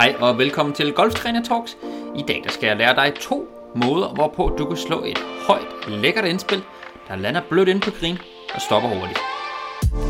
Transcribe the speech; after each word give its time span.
Hej 0.00 0.14
og 0.20 0.38
velkommen 0.38 0.74
til 0.74 0.92
Golftræner 0.92 1.42
Talks. 1.42 1.76
I 2.16 2.22
dag 2.28 2.40
der 2.44 2.50
skal 2.50 2.66
jeg 2.66 2.76
lære 2.76 2.94
dig 2.94 3.12
to 3.20 3.48
måder, 3.76 4.14
hvorpå 4.14 4.54
du 4.58 4.64
kan 4.64 4.76
slå 4.76 5.04
et 5.04 5.18
højt, 5.46 5.66
lækkert 5.88 6.24
indspil, 6.24 6.62
der 7.08 7.16
lander 7.16 7.40
blødt 7.50 7.68
ind 7.68 7.80
på 7.80 7.90
green 8.00 8.18
og 8.54 8.60
stopper 8.60 8.88
hurtigt. 8.88 9.18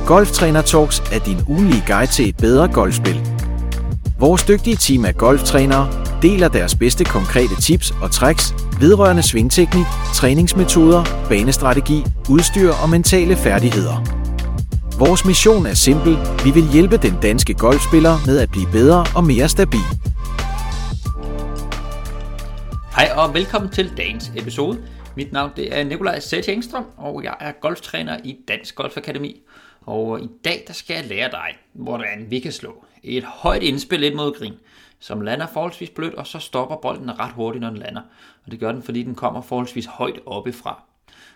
Golftræner 0.07 0.63
Talks 0.63 1.01
er 1.01 1.19
din 1.19 1.39
ugenlige 1.49 1.83
guide 1.87 2.13
til 2.13 2.29
et 2.29 2.37
bedre 2.37 2.69
golfspil. 2.69 3.21
Vores 4.19 4.43
dygtige 4.43 4.77
team 4.77 5.05
af 5.05 5.15
golftrænere 5.15 5.89
deler 6.23 6.49
deres 6.49 6.75
bedste 6.75 7.05
konkrete 7.05 7.61
tips 7.63 7.91
og 8.03 8.11
tricks 8.11 8.55
vedrørende 8.81 9.23
svingteknik, 9.23 9.87
træningsmetoder, 10.15 11.05
banestrategi, 11.29 12.05
udstyr 12.29 12.73
og 12.83 12.91
mentale 12.91 13.37
færdigheder. 13.37 14.20
Vores 15.07 15.25
mission 15.25 15.67
er 15.67 15.75
simpel. 15.75 16.15
Vi 16.45 16.51
vil 16.51 16.73
hjælpe 16.73 16.97
den 16.97 17.21
danske 17.23 17.55
golfspiller 17.55 18.15
med 18.27 18.39
at 18.39 18.51
blive 18.51 18.67
bedre 18.73 19.05
og 19.17 19.25
mere 19.25 19.49
stabil. 19.49 19.87
Hej 22.97 23.09
og 23.17 23.35
velkommen 23.35 23.71
til 23.71 23.97
dagens 23.97 24.33
episode. 24.37 24.85
Mit 25.17 25.33
navn 25.33 25.51
det 25.57 25.79
er 25.79 25.85
Nikolaj 25.85 26.21
Sæt 26.21 26.49
Engstrøm, 26.49 26.85
og 26.97 27.25
jeg 27.25 27.37
er 27.41 27.53
golftræner 27.53 28.19
i 28.25 28.37
Dansk 28.49 28.75
Golf 28.75 28.97
Akademi. 28.97 29.41
Og 29.81 30.21
i 30.21 30.29
dag 30.45 30.65
der 30.67 30.73
skal 30.73 30.95
jeg 30.95 31.05
lære 31.07 31.31
dig, 31.31 31.49
hvordan 31.73 32.27
vi 32.29 32.39
kan 32.41 32.53
slå 32.53 32.85
et 33.03 33.25
højt 33.25 33.63
indspil 33.63 34.03
ind 34.03 34.15
mod 34.15 34.39
grin, 34.39 34.55
som 34.99 35.21
lander 35.21 35.47
forholdsvis 35.47 35.91
blødt, 35.91 36.15
og 36.15 36.27
så 36.27 36.39
stopper 36.39 36.77
bolden 36.77 37.19
ret 37.21 37.33
hurtigt, 37.33 37.61
når 37.61 37.71
den 37.71 37.79
lander. 37.79 38.03
Og 38.45 38.51
det 38.51 38.61
gør 38.61 38.73
den, 38.73 38.83
fordi 38.83 39.03
den 39.03 39.15
kommer 39.15 39.41
forholdsvis 39.41 39.87
højt 39.87 40.21
oppefra. 40.27 40.90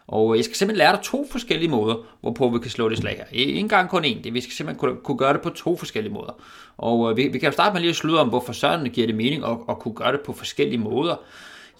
Og 0.07 0.37
jeg 0.37 0.45
skal 0.45 0.57
simpelthen 0.57 0.79
lære 0.79 0.97
dig 0.97 1.03
to 1.03 1.27
forskellige 1.31 1.69
måder, 1.71 1.97
hvorpå 2.21 2.49
vi 2.49 2.59
kan 2.59 2.71
slå 2.71 2.89
det 2.89 2.99
slag 2.99 3.17
her. 3.17 3.25
Ikke 3.33 3.59
engang 3.59 3.89
kun 3.89 4.05
én. 4.05 4.23
Det, 4.23 4.35
vi 4.35 4.41
skal 4.41 4.53
simpelthen 4.53 4.79
kunne, 4.81 5.01
kunne 5.03 5.19
gøre 5.19 5.33
det 5.33 5.41
på 5.41 5.51
to 5.51 5.77
forskellige 5.77 6.13
måder. 6.13 6.41
Og 6.77 7.11
øh, 7.11 7.17
vi, 7.17 7.29
vi 7.29 7.39
kan 7.39 7.47
jo 7.47 7.53
starte 7.53 7.73
med 7.73 7.81
lige 7.81 7.91
at 7.91 7.97
slutte 7.97 8.21
om, 8.21 8.29
hvorfor 8.29 8.53
sådan 8.53 8.87
giver 8.87 9.07
det 9.07 9.17
mening 9.17 9.45
at, 9.45 9.57
at 9.69 9.79
kunne 9.79 9.95
gøre 9.95 10.13
det 10.13 10.21
på 10.21 10.33
forskellige 10.33 10.79
måder. 10.79 11.17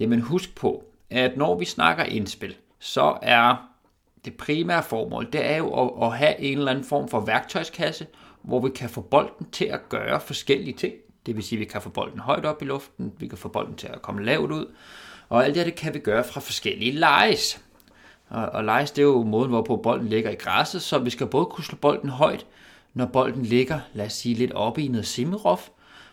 Jamen 0.01 0.21
husk 0.21 0.55
på, 0.55 0.85
at 1.11 1.37
når 1.37 1.59
vi 1.59 1.65
snakker 1.65 2.05
indspil, 2.05 2.57
så 2.79 3.19
er 3.23 3.57
det 4.25 4.37
primære 4.37 4.83
formål, 4.83 5.29
det 5.33 5.51
er 5.51 5.57
jo 5.57 5.69
at, 5.69 6.07
at 6.07 6.19
have 6.19 6.41
en 6.41 6.59
eller 6.59 6.71
anden 6.71 6.85
form 6.85 7.09
for 7.09 7.21
værktøjskasse, 7.21 8.07
hvor 8.43 8.61
vi 8.61 8.71
kan 8.71 8.89
få 8.91 9.01
bolden 9.01 9.47
til 9.53 9.65
at 9.65 9.89
gøre 9.89 10.21
forskellige 10.21 10.77
ting. 10.77 10.95
Det 11.27 11.37
vil 11.37 11.45
sige, 11.45 11.57
at 11.57 11.61
vi 11.61 11.65
kan 11.65 11.83
få 11.83 11.89
bolden 11.89 12.19
højt 12.19 12.45
op 12.45 12.63
i 12.63 12.65
luften, 12.65 13.13
vi 13.19 13.27
kan 13.27 13.39
få 13.39 13.49
bolden 13.49 13.75
til 13.75 13.87
at 13.87 14.03
komme 14.03 14.25
lavt 14.25 14.51
ud, 14.51 14.67
og 15.29 15.45
alt 15.45 15.55
det 15.55 15.63
her, 15.63 15.71
det 15.71 15.79
kan 15.79 15.95
vi 15.95 15.99
gøre 15.99 16.25
fra 16.25 16.41
forskellige 16.41 16.93
lejes. 16.93 17.65
Og, 18.35 18.47
og 18.47 18.65
lejes, 18.65 18.91
det 18.91 19.03
er 19.03 19.07
jo 19.07 19.23
måden, 19.23 19.51
hvorpå 19.51 19.77
bolden 19.77 20.09
ligger 20.09 20.31
i 20.31 20.35
græsset, 20.35 20.83
så 20.83 20.99
vi 20.99 21.11
skal 21.11 21.27
både 21.27 21.47
kunne 21.47 21.65
slå 21.65 21.77
bolden 21.77 22.09
højt, 22.09 22.47
når 22.95 23.07
bolden 23.07 23.43
ligger, 23.45 23.81
lad 23.93 24.07
os 24.07 24.13
sige, 24.13 24.35
lidt 24.35 24.53
oppe 24.53 24.83
i 24.83 24.89
noget 24.89 25.07
simmerof, 25.07 25.69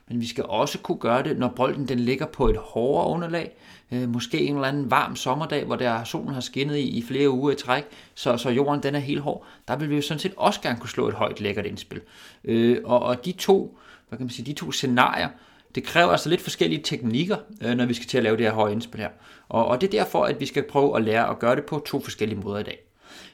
men 0.07 0.21
vi 0.21 0.27
skal 0.27 0.45
også 0.45 0.79
kunne 0.79 0.97
gøre 0.97 1.23
det, 1.23 1.37
når 1.37 1.47
bolden 1.47 1.87
den 1.87 1.99
ligger 1.99 2.25
på 2.25 2.47
et 2.47 2.57
hårdere 2.57 3.07
underlag, 3.07 3.51
øh, 3.91 4.09
måske 4.09 4.39
en 4.39 4.55
eller 4.55 4.67
anden 4.67 4.91
varm 4.91 5.15
sommerdag, 5.15 5.65
hvor 5.65 5.75
der 5.75 6.03
solen 6.03 6.33
har 6.33 6.41
skinnet 6.41 6.77
i, 6.77 6.97
i 6.97 7.03
flere 7.03 7.29
uger 7.29 7.51
i 7.51 7.55
træk, 7.55 7.83
så, 8.15 8.37
så 8.37 8.49
jorden 8.49 8.83
den 8.83 8.95
er 8.95 8.99
helt 8.99 9.21
hård, 9.21 9.45
der 9.67 9.75
vil 9.75 9.89
vi 9.89 9.95
jo 9.95 10.01
sådan 10.01 10.19
set 10.19 10.33
også 10.37 10.61
gerne 10.61 10.79
kunne 10.79 10.89
slå 10.89 11.07
et 11.07 11.13
højt 11.13 11.41
lækkert 11.41 11.65
indspil. 11.65 12.01
Øh, 12.43 12.77
og, 12.83 12.99
og 12.99 13.25
de 13.25 13.31
to, 13.31 13.77
hvad 14.09 14.17
kan 14.17 14.25
man 14.25 14.31
sige, 14.31 14.45
de 14.45 14.53
to 14.53 14.71
scenarier, 14.71 15.29
det 15.75 15.83
kræver 15.83 16.11
altså 16.11 16.29
lidt 16.29 16.41
forskellige 16.41 16.81
teknikker, 16.83 17.37
øh, 17.61 17.75
når 17.75 17.85
vi 17.85 17.93
skal 17.93 18.07
til 18.07 18.17
at 18.17 18.23
lave 18.23 18.37
det 18.37 18.45
her 18.45 18.53
høje 18.53 18.71
indspil 18.71 19.01
her. 19.01 19.09
Og, 19.49 19.67
og 19.67 19.81
det 19.81 19.87
er 19.87 20.03
derfor, 20.03 20.23
at 20.23 20.39
vi 20.39 20.45
skal 20.45 20.63
prøve 20.63 20.97
at 20.97 21.03
lære 21.03 21.29
at 21.29 21.39
gøre 21.39 21.55
det 21.55 21.65
på 21.65 21.83
to 21.85 21.99
forskellige 21.99 22.39
måder 22.39 22.59
i 22.59 22.63
dag. 22.63 22.79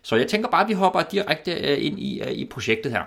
Så 0.01 0.15
jeg 0.15 0.27
tænker 0.27 0.49
bare, 0.49 0.63
at 0.63 0.69
vi 0.69 0.73
hopper 0.73 1.01
direkte 1.01 1.51
øh, 1.51 1.85
ind 1.85 1.99
i, 1.99 2.21
øh, 2.21 2.31
i 2.31 2.45
projektet 2.45 2.91
her. 2.91 3.01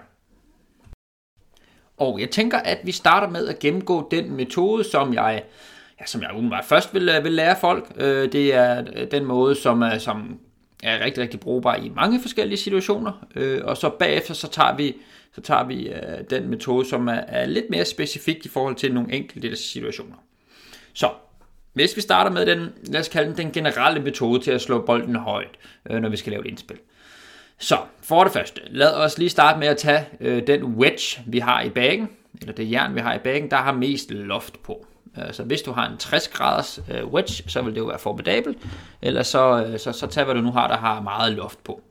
Og 1.98 2.20
jeg 2.20 2.31
tænker, 2.31 2.58
at 2.58 2.78
vi 2.84 2.92
starter 2.92 3.28
med 3.28 3.48
at 3.48 3.58
gennemgå 3.58 4.08
den 4.11 4.33
metode, 4.36 4.84
som 4.84 5.14
jeg, 5.14 5.42
ja, 6.01 6.06
som 6.06 6.23
jeg 6.23 6.31
umiddelbart 6.33 6.64
først 6.64 6.95
vil, 6.95 7.11
vil 7.23 7.33
lære 7.33 7.56
folk. 7.61 7.98
Det 8.33 8.55
er 8.55 8.83
den 9.05 9.25
måde, 9.25 9.55
som, 9.55 9.83
er, 9.83 9.98
som 9.98 10.39
er 10.83 11.05
rigtig, 11.05 11.23
rigtig 11.23 11.41
brugbar 11.41 11.77
i 11.77 11.89
mange 11.89 12.20
forskellige 12.20 12.58
situationer. 12.58 13.12
Og 13.64 13.77
så 13.77 13.89
bagefter, 13.89 14.35
så 14.35 14.48
tager 14.48 14.77
vi 14.77 14.97
så 15.35 15.41
tager 15.41 15.64
vi 15.64 15.89
øh, 15.89 16.24
den 16.30 16.48
metode, 16.48 16.89
som 16.89 17.08
er, 17.08 17.13
er 17.13 17.46
lidt 17.46 17.70
mere 17.70 17.85
specifik 17.85 18.46
i 18.46 18.48
forhold 18.48 18.77
til 18.77 18.95
nogle 18.95 19.13
enkelte 19.13 19.57
situationer. 19.57 20.17
Så, 20.92 21.11
hvis 21.73 21.96
vi 21.96 22.01
starter 22.01 22.30
med 22.30 22.46
den, 22.46 22.68
lad 22.85 23.01
os 23.01 23.08
kalde 23.08 23.29
den, 23.29 23.36
den 23.36 23.52
generelle 23.52 24.01
metode 24.01 24.41
til 24.41 24.51
at 24.51 24.61
slå 24.61 24.86
bolden 24.86 25.17
højt, 25.17 25.58
øh, 25.91 26.01
når 26.01 26.08
vi 26.08 26.17
skal 26.17 26.30
lave 26.30 26.45
et 26.45 26.51
indspil. 26.51 26.79
Så, 27.58 27.79
for 28.02 28.24
det 28.24 28.33
første, 28.33 28.61
lad 28.67 28.95
os 28.95 29.18
lige 29.18 29.30
starte 29.30 29.58
med 29.58 29.68
at 29.68 29.77
tage 29.77 30.07
øh, 30.20 30.46
den 30.46 30.64
wedge, 30.64 31.23
vi 31.27 31.39
har 31.39 31.62
i 31.62 31.70
bagen, 31.70 32.08
eller 32.41 32.55
det 32.55 32.70
jern, 32.70 32.95
vi 32.95 33.01
har 33.01 33.14
i 33.14 33.18
bagen, 33.18 33.51
der 33.51 33.57
har 33.57 33.73
mest 33.73 34.11
loft 34.11 34.62
på. 34.62 34.86
Øh, 35.18 35.33
så 35.33 35.42
hvis 35.42 35.62
du 35.62 35.73
har 35.73 35.89
en 35.89 35.97
60 35.97 36.29
graders 36.29 36.80
øh, 36.91 37.07
wedge, 37.07 37.51
så 37.51 37.62
vil 37.62 37.74
det 37.74 37.80
jo 37.80 37.85
være 37.85 37.98
formidabelt, 37.98 38.58
eller 39.02 39.23
så, 39.23 39.64
øh, 39.64 39.79
så, 39.79 39.92
så 39.92 40.07
tag 40.07 40.24
hvad 40.24 40.35
du 40.35 40.41
nu 40.41 40.51
har, 40.51 40.68
der 40.68 40.77
har 40.77 41.01
meget 41.01 41.33
loft 41.33 41.64
på. 41.64 41.83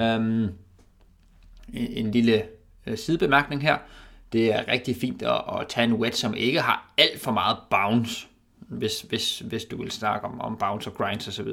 Um, 0.00 0.50
en, 1.72 1.92
en 1.96 2.10
lille 2.10 2.42
Øh, 2.88 2.98
sidebemærkning 2.98 3.62
her. 3.62 3.76
Det 4.32 4.54
er 4.54 4.68
rigtig 4.68 4.96
fint 4.96 5.22
at, 5.22 5.42
at 5.60 5.68
tage 5.68 5.84
en 5.84 5.92
wet, 5.92 6.16
som 6.16 6.34
ikke 6.34 6.60
har 6.60 6.92
alt 6.98 7.20
for 7.20 7.32
meget 7.32 7.56
bounce, 7.70 8.26
hvis, 8.58 9.00
hvis, 9.00 9.38
hvis 9.38 9.64
du 9.64 9.82
vil 9.82 9.90
snakke 9.90 10.26
om, 10.26 10.40
om 10.40 10.56
bounce 10.56 10.90
og 10.90 10.94
grinds 10.94 11.28
osv. 11.28 11.48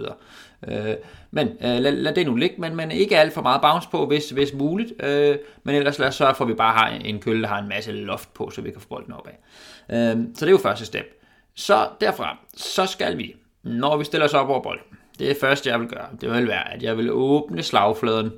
Øh, 0.68 0.96
men 1.32 1.48
øh, 1.48 1.56
lad, 1.62 1.92
lad 1.92 2.14
det 2.14 2.26
nu 2.26 2.36
ligge, 2.36 2.56
men, 2.62 2.76
men 2.76 2.92
ikke 2.92 3.18
alt 3.18 3.34
for 3.34 3.42
meget 3.42 3.62
bounce 3.62 3.90
på, 3.92 4.06
hvis, 4.06 4.30
hvis 4.30 4.54
muligt. 4.54 5.04
Øh, 5.04 5.38
men 5.64 5.76
ellers 5.76 6.00
lad 6.00 6.08
os 6.08 6.16
sørge 6.16 6.36
for, 6.36 6.46
at 6.46 6.50
vi 6.50 6.54
bare 6.54 6.74
har 6.74 6.88
en 6.90 7.20
kølle, 7.20 7.42
der 7.42 7.48
har 7.48 7.60
en 7.60 7.70
masse 7.70 7.92
loft 7.92 8.34
på, 8.34 8.50
så 8.50 8.62
vi 8.62 8.72
kan 8.72 8.82
få 8.82 8.88
bolden 8.88 9.14
opad. 9.14 9.34
Øh, 9.90 10.26
så 10.36 10.46
det 10.46 10.48
er 10.48 10.52
jo 10.52 10.58
første 10.58 10.86
step. 10.86 11.22
Så 11.56 11.88
derfra, 12.02 12.38
så 12.56 12.86
skal 12.86 13.18
vi, 13.18 13.36
når 13.64 13.98
vi 13.98 14.04
stiller 14.04 14.26
os 14.26 14.34
op 14.34 14.50
over 14.50 14.62
bolden, 14.62 14.86
det 15.20 15.32
er 15.32 15.36
første, 15.42 15.70
jeg 15.70 15.80
vil 15.80 15.88
gøre, 15.88 16.08
det 16.22 16.32
vil 16.32 16.48
være, 16.48 16.74
at 16.74 16.84
jeg 16.84 16.98
vil 16.98 17.12
åbne 17.12 17.64
slagfladen 17.64 18.32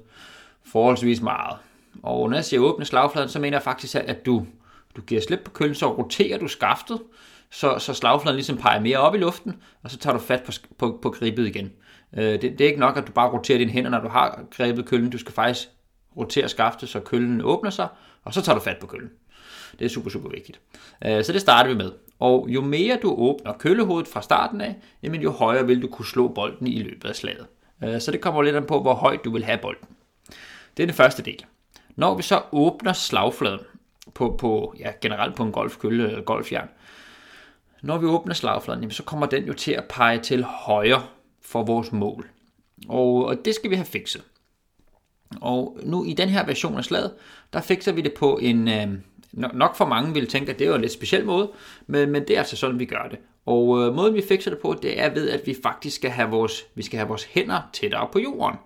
forholdsvis 0.65 1.21
meget. 1.21 1.57
Og 2.03 2.29
når 2.29 2.37
jeg 2.37 2.45
siger 2.45 2.59
åbne 2.59 2.85
slagfladen, 2.85 3.29
så 3.29 3.39
mener 3.39 3.57
jeg 3.57 3.63
faktisk, 3.63 3.95
at 3.95 4.25
du, 4.25 4.45
du 4.95 5.01
giver 5.01 5.21
slip 5.21 5.39
på 5.45 5.51
køllen, 5.51 5.75
så 5.75 5.97
roterer 5.97 6.37
du 6.37 6.47
skaftet, 6.47 6.99
så, 7.51 7.79
så 7.79 7.93
slagfladen 7.93 8.35
ligesom 8.35 8.57
peger 8.57 8.79
mere 8.79 8.97
op 8.97 9.15
i 9.15 9.17
luften, 9.17 9.55
og 9.83 9.91
så 9.91 9.97
tager 9.97 10.17
du 10.17 10.23
fat 10.23 10.43
på, 10.43 10.51
på, 10.77 10.99
på 11.01 11.09
gribet 11.09 11.47
igen. 11.47 11.71
Øh, 12.17 12.23
det, 12.23 12.41
det 12.41 12.61
er 12.61 12.67
ikke 12.67 12.79
nok, 12.79 12.97
at 12.97 13.07
du 13.07 13.11
bare 13.11 13.29
roterer 13.29 13.57
dine 13.57 13.71
hænder, 13.71 13.89
når 13.89 13.99
du 13.99 14.07
har 14.07 14.39
grebet 14.51 14.85
køllen. 14.85 15.09
Du 15.09 15.17
skal 15.17 15.33
faktisk 15.33 15.69
rotere 16.17 16.49
skaftet, 16.49 16.89
så 16.89 16.99
køllen 16.99 17.41
åbner 17.41 17.69
sig, 17.69 17.87
og 18.23 18.33
så 18.33 18.41
tager 18.41 18.57
du 18.57 18.63
fat 18.63 18.77
på 18.81 18.87
køllen. 18.87 19.09
Det 19.79 19.85
er 19.85 19.89
super, 19.89 20.09
super 20.09 20.29
vigtigt. 20.29 20.59
Øh, 21.05 21.23
så 21.23 21.33
det 21.33 21.41
starter 21.41 21.69
vi 21.69 21.75
med. 21.75 21.91
Og 22.19 22.45
jo 22.49 22.61
mere 22.61 22.99
du 23.01 23.15
åbner 23.17 23.53
køllehovedet 23.53 24.07
fra 24.07 24.21
starten 24.21 24.61
af, 24.61 24.75
jamen 25.03 25.21
jo 25.21 25.31
højere 25.31 25.67
vil 25.67 25.81
du 25.81 25.87
kunne 25.87 26.05
slå 26.05 26.27
bolden 26.27 26.67
i 26.67 26.79
løbet 26.79 27.09
af 27.09 27.15
slaget. 27.15 27.45
Øh, 27.83 28.01
så 28.01 28.11
det 28.11 28.21
kommer 28.21 28.41
lidt 28.41 28.55
an 28.55 28.65
på, 28.65 28.81
hvor 28.81 28.93
højt 28.93 29.25
du 29.25 29.31
vil 29.31 29.43
have 29.43 29.57
bolden. 29.57 29.87
Det 30.77 30.83
er 30.83 30.87
den 30.87 30.95
første 30.95 31.23
del. 31.23 31.45
Når 31.97 32.15
vi 32.15 32.23
så 32.23 32.41
åbner 32.51 32.93
slagfladen 32.93 33.59
på, 34.13 34.35
på 34.39 34.75
ja, 34.79 34.91
generelt 35.01 35.35
på 35.35 35.43
en 35.43 35.51
golfkølle 35.51 36.07
eller 36.07 36.21
golfjern, 36.21 36.69
når 37.81 37.97
vi 37.97 38.05
åbner 38.05 38.33
slagfladen, 38.33 38.81
jamen, 38.81 38.91
så 38.91 39.03
kommer 39.03 39.25
den 39.25 39.43
jo 39.43 39.53
til 39.53 39.71
at 39.71 39.85
pege 39.89 40.19
til 40.19 40.43
højre 40.43 41.03
for 41.41 41.63
vores 41.63 41.91
mål. 41.91 42.29
Og, 42.89 43.25
og 43.25 43.45
det 43.45 43.55
skal 43.55 43.69
vi 43.69 43.75
have 43.75 43.85
fikset. 43.85 44.23
Og 45.41 45.77
nu 45.83 46.05
i 46.05 46.13
den 46.13 46.29
her 46.29 46.45
version 46.45 46.77
af 46.77 46.83
slaget, 46.83 47.13
der 47.53 47.61
fikser 47.61 47.91
vi 47.91 48.01
det 48.01 48.13
på 48.13 48.39
en, 48.41 48.67
øh, 48.67 48.87
nok 49.33 49.75
for 49.75 49.85
mange 49.85 50.13
vil 50.13 50.27
tænke, 50.27 50.51
at 50.51 50.59
det 50.59 50.67
er 50.67 50.75
en 50.75 50.81
lidt 50.81 50.91
speciel 50.91 51.25
måde, 51.25 51.51
men, 51.87 52.11
men 52.11 52.21
det 52.21 52.35
er 52.35 52.39
altså 52.39 52.57
sådan, 52.57 52.79
vi 52.79 52.85
gør 52.85 53.07
det. 53.09 53.19
Og 53.45 53.81
øh, 53.81 53.95
måden 53.95 54.13
vi 54.13 54.23
fikser 54.27 54.51
det 54.51 54.59
på, 54.59 54.75
det 54.81 55.01
er 55.01 55.13
ved, 55.13 55.29
at 55.29 55.41
vi 55.45 55.55
faktisk 55.63 55.95
skal 55.95 56.09
have 56.09 56.29
vores, 56.29 56.65
vi 56.75 56.83
skal 56.83 56.97
have 56.97 57.07
vores 57.07 57.23
hænder 57.23 57.61
tættere 57.73 58.07
på 58.11 58.19
jorden. 58.19 58.57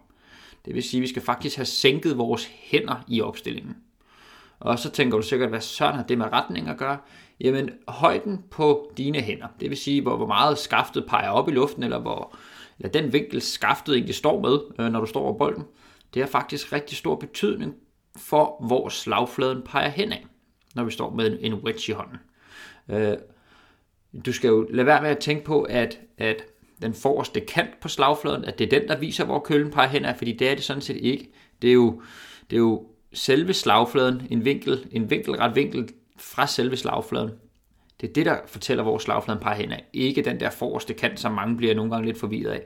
Det 0.65 0.75
vil 0.75 0.83
sige, 0.83 0.99
at 0.99 1.01
vi 1.01 1.07
skal 1.07 1.21
faktisk 1.21 1.55
have 1.55 1.65
sænket 1.65 2.17
vores 2.17 2.45
hænder 2.45 3.03
i 3.07 3.21
opstillingen. 3.21 3.77
Og 4.59 4.79
så 4.79 4.91
tænker 4.91 5.17
du 5.17 5.23
sikkert, 5.23 5.49
hvad 5.49 5.61
sådan 5.61 5.95
har 5.95 6.03
det 6.03 6.17
med 6.17 6.31
retning 6.33 6.67
at 6.67 6.77
gøre? 6.77 6.97
Jamen, 7.39 7.69
højden 7.87 8.43
på 8.51 8.91
dine 8.97 9.19
hænder, 9.19 9.47
det 9.59 9.69
vil 9.69 9.77
sige, 9.77 10.01
hvor, 10.01 10.17
hvor 10.17 10.27
meget 10.27 10.57
skaftet 10.57 11.05
peger 11.07 11.29
op 11.29 11.49
i 11.49 11.51
luften, 11.51 11.83
eller, 11.83 11.99
hvor, 11.99 12.35
eller 12.79 12.91
den 12.91 13.13
vinkel 13.13 13.41
skaftet 13.41 13.95
egentlig 13.95 14.15
står 14.15 14.41
med, 14.41 14.59
øh, 14.79 14.91
når 14.91 14.99
du 14.99 15.05
står 15.05 15.21
over 15.21 15.37
bolden, 15.37 15.63
det 16.13 16.21
har 16.21 16.27
faktisk 16.27 16.73
rigtig 16.73 16.97
stor 16.97 17.15
betydning 17.15 17.75
for, 18.17 18.65
hvor 18.67 18.89
slagfladen 18.89 19.61
peger 19.61 19.89
henad, 19.89 20.17
når 20.75 20.83
vi 20.83 20.91
står 20.91 21.09
med 21.09 21.37
en 21.41 21.53
wedge 21.53 21.91
i 21.91 21.95
hånden. 21.95 22.17
Øh, 22.89 23.17
du 24.25 24.33
skal 24.33 24.47
jo 24.47 24.67
lade 24.69 24.85
være 24.85 25.01
med 25.01 25.09
at 25.09 25.19
tænke 25.19 25.43
på, 25.43 25.61
at, 25.61 25.99
at 26.17 26.43
den 26.81 26.93
forreste 26.93 27.39
kant 27.39 27.79
på 27.81 27.87
slagfladen, 27.87 28.45
at 28.45 28.59
det 28.59 28.73
er 28.73 28.79
den, 28.79 28.87
der 28.87 28.97
viser, 28.97 29.25
hvor 29.25 29.39
kølen 29.39 29.71
peger 29.71 29.89
hen 29.89 30.05
af, 30.05 30.17
fordi 30.17 30.31
det 30.31 30.49
er 30.49 30.55
det 30.55 30.63
sådan 30.63 30.81
set 30.81 30.97
ikke. 30.97 31.31
Det 31.61 31.69
er 31.69 31.73
jo, 31.73 32.01
det 32.49 32.55
er 32.55 32.59
jo 32.59 32.85
selve 33.13 33.53
slagfladen, 33.53 34.27
en 34.29 34.45
vinkel, 34.45 34.87
en 34.91 35.09
vinkelret 35.09 35.55
vinkel 35.55 35.89
fra 36.17 36.47
selve 36.47 36.77
slagfladen. 36.77 37.31
Det 38.01 38.09
er 38.09 38.13
det, 38.13 38.25
der 38.25 38.37
fortæller, 38.47 38.83
hvor 38.83 38.97
slagfladen 38.97 39.41
peger 39.41 39.55
hen 39.55 39.71
af. 39.71 39.85
Ikke 39.93 40.21
den 40.21 40.39
der 40.39 40.49
forreste 40.49 40.93
kant, 40.93 41.19
som 41.19 41.31
mange 41.31 41.57
bliver 41.57 41.75
nogle 41.75 41.91
gange 41.91 42.05
lidt 42.05 42.19
forvirret 42.19 42.51
af. 42.51 42.65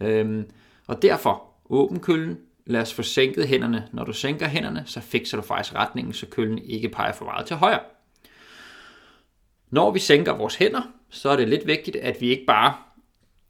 Øhm, 0.00 0.50
og 0.86 1.02
derfor, 1.02 1.42
åben 1.70 2.00
køllen, 2.00 2.38
lad 2.66 2.80
os 2.80 2.94
få 2.94 3.02
sænket 3.02 3.48
hænderne. 3.48 3.88
Når 3.92 4.04
du 4.04 4.12
sænker 4.12 4.48
hænderne, 4.48 4.82
så 4.86 5.00
fikser 5.00 5.36
du 5.36 5.42
faktisk 5.42 5.74
retningen, 5.74 6.12
så 6.12 6.26
køllen 6.26 6.58
ikke 6.58 6.88
peger 6.88 7.12
for 7.12 7.24
meget 7.24 7.46
til 7.46 7.56
højre. 7.56 7.80
Når 9.70 9.90
vi 9.90 9.98
sænker 9.98 10.32
vores 10.32 10.54
hænder, 10.56 10.82
så 11.10 11.28
er 11.28 11.36
det 11.36 11.48
lidt 11.48 11.66
vigtigt, 11.66 11.96
at 11.96 12.16
vi 12.20 12.28
ikke 12.28 12.46
bare 12.46 12.74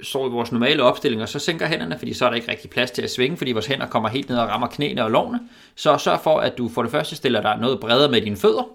står 0.00 0.26
i 0.26 0.30
vores 0.30 0.52
normale 0.52 0.82
opstilling, 0.82 1.22
og 1.22 1.28
så 1.28 1.38
sænker 1.38 1.66
hænderne, 1.66 1.98
fordi 1.98 2.12
så 2.12 2.24
er 2.24 2.28
der 2.28 2.36
ikke 2.36 2.50
rigtig 2.50 2.70
plads 2.70 2.90
til 2.90 3.02
at 3.02 3.10
svinge, 3.10 3.36
fordi 3.36 3.52
vores 3.52 3.66
hænder 3.66 3.86
kommer 3.86 4.08
helt 4.08 4.28
ned 4.28 4.38
og 4.38 4.48
rammer 4.48 4.66
knæene 4.66 5.04
og 5.04 5.10
lårene. 5.10 5.40
Så 5.74 5.98
sørg 5.98 6.20
for, 6.20 6.38
at 6.40 6.58
du 6.58 6.68
for 6.68 6.82
det 6.82 6.90
første 6.90 7.16
stiller 7.16 7.42
dig 7.42 7.58
noget 7.60 7.80
bredere 7.80 8.10
med 8.10 8.20
dine 8.20 8.36
fødder, 8.36 8.68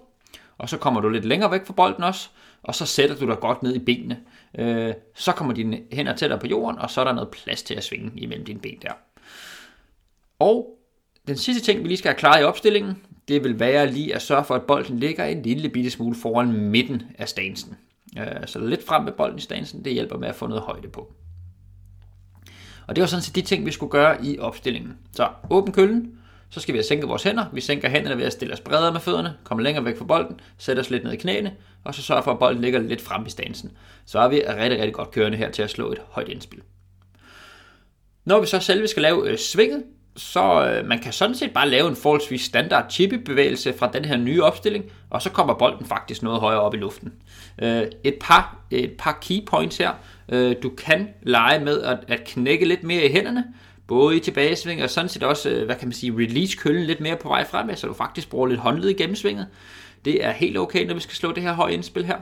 og 0.58 0.68
så 0.68 0.76
kommer 0.76 1.00
du 1.00 1.08
lidt 1.08 1.24
længere 1.24 1.50
væk 1.50 1.66
fra 1.66 1.72
bolden 1.72 2.04
også, 2.04 2.28
og 2.62 2.74
så 2.74 2.86
sætter 2.86 3.16
du 3.16 3.26
dig 3.26 3.38
godt 3.40 3.62
ned 3.62 3.74
i 3.74 3.78
benene. 3.78 4.18
Øh, 4.58 4.94
så 5.14 5.32
kommer 5.32 5.54
dine 5.54 5.80
hænder 5.92 6.16
tættere 6.16 6.40
på 6.40 6.46
jorden, 6.46 6.78
og 6.78 6.90
så 6.90 7.00
er 7.00 7.04
der 7.04 7.12
noget 7.12 7.30
plads 7.30 7.62
til 7.62 7.74
at 7.74 7.84
svinge 7.84 8.12
imellem 8.16 8.44
dine 8.44 8.60
ben 8.60 8.78
der. 8.82 8.92
Og 10.38 10.78
den 11.26 11.36
sidste 11.36 11.62
ting, 11.62 11.82
vi 11.82 11.88
lige 11.88 11.98
skal 11.98 12.08
have 12.08 12.18
klaret 12.18 12.42
i 12.42 12.44
opstillingen, 12.44 13.02
det 13.28 13.44
vil 13.44 13.60
være 13.60 13.92
lige 13.92 14.14
at 14.14 14.22
sørge 14.22 14.44
for, 14.44 14.54
at 14.54 14.62
bolden 14.62 14.98
ligger 14.98 15.24
en 15.24 15.42
lille 15.42 15.68
bitte 15.68 15.90
smule 15.90 16.16
foran 16.16 16.52
midten 16.52 17.02
af 17.18 17.28
stansen. 17.28 17.76
Øh, 18.18 18.46
så 18.46 18.58
lidt 18.58 18.86
frem 18.86 19.04
med 19.04 19.12
bolden 19.12 19.38
i 19.38 19.40
stansen, 19.40 19.84
det 19.84 19.92
hjælper 19.92 20.18
med 20.18 20.28
at 20.28 20.34
få 20.34 20.46
noget 20.46 20.62
højde 20.62 20.88
på. 20.88 21.12
Og 22.86 22.96
det 22.96 23.02
var 23.02 23.06
sådan 23.06 23.22
set 23.22 23.34
de 23.34 23.42
ting, 23.42 23.66
vi 23.66 23.70
skulle 23.70 23.90
gøre 23.90 24.24
i 24.24 24.38
opstillingen. 24.38 24.98
Så 25.12 25.28
åben 25.50 25.72
køllen, 25.72 26.18
så 26.50 26.60
skal 26.60 26.72
vi 26.72 26.78
have 26.78 26.84
sænket 26.84 27.08
vores 27.08 27.22
hænder. 27.22 27.44
Vi 27.52 27.60
sænker 27.60 27.88
hænderne 27.88 28.16
ved 28.18 28.24
at 28.24 28.32
stille 28.32 28.54
os 28.54 28.60
bredere 28.60 28.92
med 28.92 29.00
fødderne, 29.00 29.36
komme 29.44 29.62
længere 29.62 29.84
væk 29.84 29.98
fra 29.98 30.04
bolden, 30.04 30.40
sætte 30.58 30.80
os 30.80 30.90
lidt 30.90 31.04
ned 31.04 31.12
i 31.12 31.16
knæene, 31.16 31.56
og 31.84 31.94
så 31.94 32.02
sørge 32.02 32.22
for, 32.22 32.32
at 32.32 32.38
bolden 32.38 32.62
ligger 32.62 32.80
lidt 32.80 33.00
frem 33.00 33.26
i 33.26 33.30
stansen. 33.30 33.72
Så 34.04 34.18
er 34.18 34.28
vi 34.28 34.42
rigtig, 34.48 34.78
rigtig 34.78 34.94
godt 34.94 35.10
kørende 35.10 35.38
her 35.38 35.50
til 35.50 35.62
at 35.62 35.70
slå 35.70 35.92
et 35.92 35.98
højt 36.08 36.28
indspil. 36.28 36.62
Når 38.24 38.40
vi 38.40 38.46
så 38.46 38.60
selv 38.60 38.86
skal 38.86 39.02
lave 39.02 39.30
øh, 39.30 39.38
svinget, 39.38 39.84
så 40.16 40.68
øh, 40.68 40.86
man 40.86 40.98
kan 40.98 41.12
sådan 41.12 41.34
set 41.34 41.52
bare 41.52 41.68
lave 41.68 41.88
en 41.88 41.96
forholdsvis 41.96 42.42
standard 42.42 42.90
chippy-bevægelse 42.90 43.74
fra 43.78 43.90
den 43.92 44.04
her 44.04 44.16
nye 44.16 44.42
opstilling, 44.42 44.84
og 45.10 45.22
så 45.22 45.30
kommer 45.30 45.54
bolden 45.54 45.86
faktisk 45.86 46.22
noget 46.22 46.40
højere 46.40 46.60
op 46.60 46.74
i 46.74 46.76
luften. 46.76 47.12
Øh, 47.62 47.82
et, 48.04 48.14
par, 48.20 48.56
et 48.70 48.92
par 48.98 49.18
key 49.22 49.46
points 49.46 49.76
her. 49.76 49.90
Øh, 50.28 50.56
du 50.62 50.68
kan 50.68 51.08
lege 51.22 51.64
med 51.64 51.82
at, 51.82 51.98
at 52.08 52.24
knække 52.24 52.64
lidt 52.64 52.82
mere 52.82 53.04
i 53.04 53.12
hænderne, 53.12 53.44
både 53.86 54.16
i 54.16 54.20
tilbagesving 54.20 54.82
og 54.82 54.90
sådan 54.90 55.08
set 55.08 55.22
også, 55.22 55.50
øh, 55.50 55.64
hvad 55.64 55.76
kan 55.76 55.88
man 55.88 55.92
sige, 55.92 56.12
release 56.12 56.56
køllen 56.56 56.84
lidt 56.84 57.00
mere 57.00 57.16
på 57.16 57.28
vej 57.28 57.44
fremad, 57.44 57.76
så 57.76 57.86
du 57.86 57.94
faktisk 57.94 58.30
bruger 58.30 58.46
lidt 58.46 58.60
håndled 58.60 58.88
i 58.88 58.92
gennemsvinget. 58.92 59.46
Det 60.04 60.24
er 60.24 60.30
helt 60.30 60.58
okay, 60.58 60.86
når 60.86 60.94
vi 60.94 61.00
skal 61.00 61.14
slå 61.14 61.32
det 61.32 61.42
her 61.42 61.52
høje 61.52 61.72
indspil 61.72 62.04
her. 62.04 62.18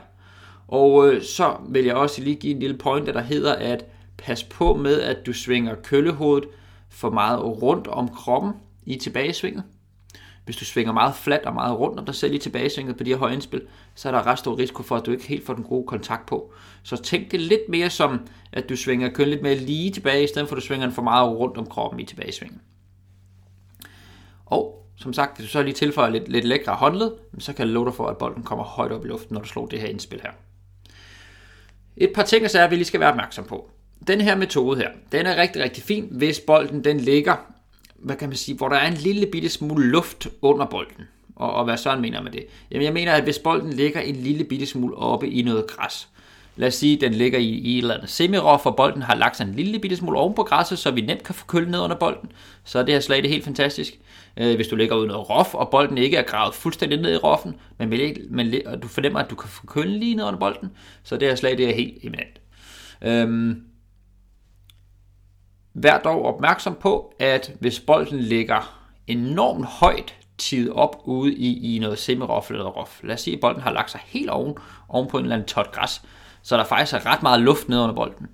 Og 0.67 1.07
øh, 1.07 1.23
så 1.23 1.55
vil 1.69 1.85
jeg 1.85 1.95
også 1.95 2.21
lige 2.21 2.35
give 2.35 2.53
en 2.53 2.59
lille 2.59 2.77
pointer, 2.77 3.13
der 3.13 3.21
hedder, 3.21 3.55
at 3.55 3.85
pas 4.17 4.43
på 4.43 4.75
med, 4.75 5.01
at 5.01 5.25
du 5.25 5.33
svinger 5.33 5.75
køllehovedet 5.75 6.49
for 6.91 7.09
meget 7.09 7.43
rundt 7.43 7.87
om 7.87 8.09
kroppen 8.09 8.53
i 8.85 8.95
tilbagesvinget. 8.95 9.63
Hvis 10.45 10.55
du 10.55 10.65
svinger 10.65 10.93
meget 10.93 11.15
fladt 11.15 11.45
og 11.45 11.53
meget 11.53 11.79
rundt 11.79 11.99
om 11.99 12.05
dig 12.05 12.15
selv 12.15 12.33
i 12.33 12.37
tilbagesvinget 12.37 12.97
på 12.97 13.03
de 13.03 13.09
her 13.09 13.17
høje 13.17 13.33
indspil, 13.33 13.61
så 13.95 14.07
er 14.07 14.11
der 14.11 14.27
ret 14.27 14.39
stor 14.39 14.57
risiko 14.57 14.83
for, 14.83 14.95
at 14.95 15.05
du 15.05 15.11
ikke 15.11 15.27
helt 15.27 15.45
får 15.45 15.53
den 15.53 15.63
gode 15.63 15.87
kontakt 15.87 16.25
på. 16.25 16.53
Så 16.83 16.97
tænk 16.97 17.31
det 17.31 17.39
lidt 17.39 17.69
mere 17.69 17.89
som, 17.89 18.27
at 18.51 18.69
du 18.69 18.75
svinger 18.75 19.09
køn 19.09 19.27
lidt 19.27 19.41
mere 19.41 19.55
lige 19.55 19.91
tilbage, 19.91 20.23
i 20.23 20.27
stedet 20.27 20.47
for 20.47 20.55
at 20.55 20.61
du 20.61 20.65
svinger 20.67 20.85
den 20.85 20.95
for 20.95 21.01
meget 21.01 21.37
rundt 21.37 21.57
om 21.57 21.65
kroppen 21.65 21.99
i 21.99 22.05
tilbagesvinget. 22.05 22.59
Og 24.45 24.87
som 24.95 25.13
sagt, 25.13 25.37
hvis 25.37 25.45
du 25.47 25.51
så 25.51 25.63
lige 25.63 25.73
tilføjer 25.73 26.09
lidt, 26.09 26.27
lidt 26.27 26.45
lækre 26.45 26.73
håndled, 26.73 27.11
så 27.39 27.53
kan 27.53 27.65
jeg 27.65 27.73
love 27.73 27.85
dig 27.85 27.93
for, 27.93 28.07
at 28.07 28.17
bolden 28.17 28.43
kommer 28.43 28.65
højt 28.65 28.91
op 28.91 29.05
i 29.05 29.07
luften, 29.07 29.33
når 29.33 29.41
du 29.41 29.47
slår 29.47 29.65
det 29.65 29.81
her 29.81 29.87
indspil 29.87 30.21
her. 30.21 30.31
Et 31.97 32.11
par 32.15 32.23
ting, 32.23 32.49
så 32.49 32.67
vi 32.67 32.75
lige 32.75 32.85
skal 32.85 32.99
være 32.99 33.09
opmærksom 33.09 33.45
på 33.45 33.71
den 34.07 34.21
her 34.21 34.35
metode 34.35 34.77
her, 34.77 34.89
den 35.11 35.25
er 35.25 35.41
rigtig, 35.41 35.63
rigtig 35.63 35.83
fin, 35.83 36.07
hvis 36.11 36.39
bolden 36.39 36.83
den 36.83 36.99
ligger, 36.99 37.35
hvad 37.95 38.15
kan 38.15 38.29
man 38.29 38.37
sige, 38.37 38.57
hvor 38.57 38.69
der 38.69 38.75
er 38.75 38.87
en 38.87 38.93
lille 38.93 39.25
bitte 39.25 39.49
smule 39.49 39.85
luft 39.85 40.27
under 40.41 40.65
bolden. 40.65 41.03
Og, 41.35 41.53
og 41.53 41.65
hvad 41.65 41.77
Søren 41.77 42.01
mener 42.01 42.21
med 42.21 42.31
det? 42.31 42.45
Jamen 42.71 42.85
jeg 42.85 42.93
mener, 42.93 43.13
at 43.13 43.23
hvis 43.23 43.39
bolden 43.39 43.73
ligger 43.73 44.01
en 44.01 44.15
lille 44.15 44.43
bitte 44.43 44.65
smule 44.65 44.95
oppe 44.95 45.29
i 45.29 45.41
noget 45.41 45.67
græs, 45.67 46.07
lad 46.55 46.67
os 46.67 46.75
sige, 46.75 46.95
at 46.95 47.01
den 47.01 47.13
ligger 47.13 47.39
i, 47.39 47.45
i 47.45 47.77
et 47.77 47.81
eller 47.81 47.95
andet 47.95 48.09
semirof, 48.09 48.65
og 48.65 48.75
bolden 48.75 49.01
har 49.01 49.15
lagt 49.15 49.37
sig 49.37 49.47
en 49.47 49.55
lille 49.55 49.79
bitte 49.79 49.95
smule 49.95 50.17
oven 50.17 50.33
på 50.33 50.43
græsset, 50.43 50.79
så 50.79 50.91
vi 50.91 51.01
nemt 51.01 51.23
kan 51.23 51.35
få 51.35 51.45
kølet 51.45 51.69
ned 51.69 51.79
under 51.79 51.95
bolden, 51.95 52.31
så 52.63 52.79
er 52.79 52.83
det 52.83 52.93
her 52.93 53.01
slag 53.01 53.21
det 53.21 53.29
helt 53.29 53.43
fantastisk. 53.43 53.99
Øh, 54.37 54.55
hvis 54.55 54.67
du 54.67 54.75
ligger 54.75 54.95
ud 54.95 55.07
noget 55.07 55.29
rof, 55.29 55.55
og 55.55 55.69
bolden 55.69 55.97
ikke 55.97 56.17
er 56.17 56.23
gravet 56.23 56.55
fuldstændig 56.55 57.01
ned 57.01 57.13
i 57.13 57.17
roffen, 57.17 57.55
men, 57.77 57.89
men 58.29 58.53
og 58.65 58.83
du 58.83 58.87
fornemmer, 58.87 59.19
at 59.19 59.29
du 59.29 59.35
kan 59.35 59.49
få 59.49 59.67
køl 59.67 59.87
lige 59.87 60.15
ned 60.15 60.23
under 60.23 60.39
bolden, 60.39 60.71
så 61.03 61.17
det 61.17 61.27
her 61.27 61.35
slag 61.35 61.57
det 61.57 61.69
er 61.69 61.75
helt 61.75 61.97
eminent. 62.03 62.39
Øhm, 63.01 63.63
Vær 65.73 65.97
dog 65.97 66.25
opmærksom 66.25 66.75
på, 66.75 67.13
at 67.19 67.51
hvis 67.59 67.79
bolden 67.79 68.19
ligger 68.19 68.77
enormt 69.07 69.65
højt 69.65 70.15
tid 70.37 70.71
op 70.71 70.95
ude 71.03 71.33
i, 71.33 71.75
i 71.75 71.79
noget 71.79 71.99
semirof 71.99 72.51
eller 72.51 72.65
rof, 72.65 72.99
lad 73.03 73.15
os 73.15 73.21
sige, 73.21 73.33
at 73.33 73.41
bolden 73.41 73.61
har 73.61 73.71
lagt 73.71 73.91
sig 73.91 74.01
helt 74.05 74.29
oven, 74.29 74.55
oven 74.89 75.07
på 75.07 75.17
en 75.17 75.23
eller 75.23 75.35
anden 75.35 75.47
tot 75.47 75.71
græs, 75.71 76.01
så 76.41 76.57
der 76.57 76.63
faktisk 76.63 76.93
er 76.93 77.05
ret 77.05 77.23
meget 77.23 77.39
luft 77.41 77.69
ned 77.69 77.79
under 77.79 77.95
bolden. 77.95 78.27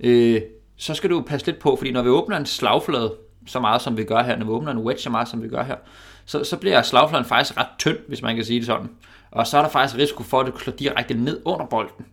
Øh, 0.00 0.42
så 0.76 0.94
skal 0.94 1.10
du 1.10 1.20
passe 1.20 1.46
lidt 1.46 1.58
på, 1.58 1.76
fordi 1.76 1.92
når 1.92 2.02
vi 2.02 2.08
åbner 2.08 2.36
en 2.36 2.46
slagflade, 2.46 3.14
så 3.46 3.60
meget 3.60 3.82
som 3.82 3.96
vi 3.96 4.04
gør 4.04 4.22
her, 4.22 4.36
når 4.36 4.44
vi 4.44 4.50
åbner 4.50 4.72
en 4.72 4.78
wedge 4.78 5.02
så 5.02 5.10
meget 5.10 5.28
som 5.28 5.42
vi 5.42 5.48
gør 5.48 5.62
her, 5.62 5.76
så, 6.24 6.44
så 6.44 6.56
bliver 6.56 6.82
slagfladen 6.82 7.26
faktisk 7.26 7.58
ret 7.58 7.66
tynd, 7.78 7.98
hvis 8.08 8.22
man 8.22 8.36
kan 8.36 8.44
sige 8.44 8.58
det 8.58 8.66
sådan. 8.66 8.90
Og 9.30 9.46
så 9.46 9.58
er 9.58 9.62
der 9.62 9.68
faktisk 9.68 9.98
risiko 9.98 10.22
for, 10.22 10.40
at 10.40 10.46
det 10.46 10.60
slår 10.60 10.74
direkte 10.74 11.14
ned 11.14 11.40
under 11.44 11.66
bolden. 11.66 12.06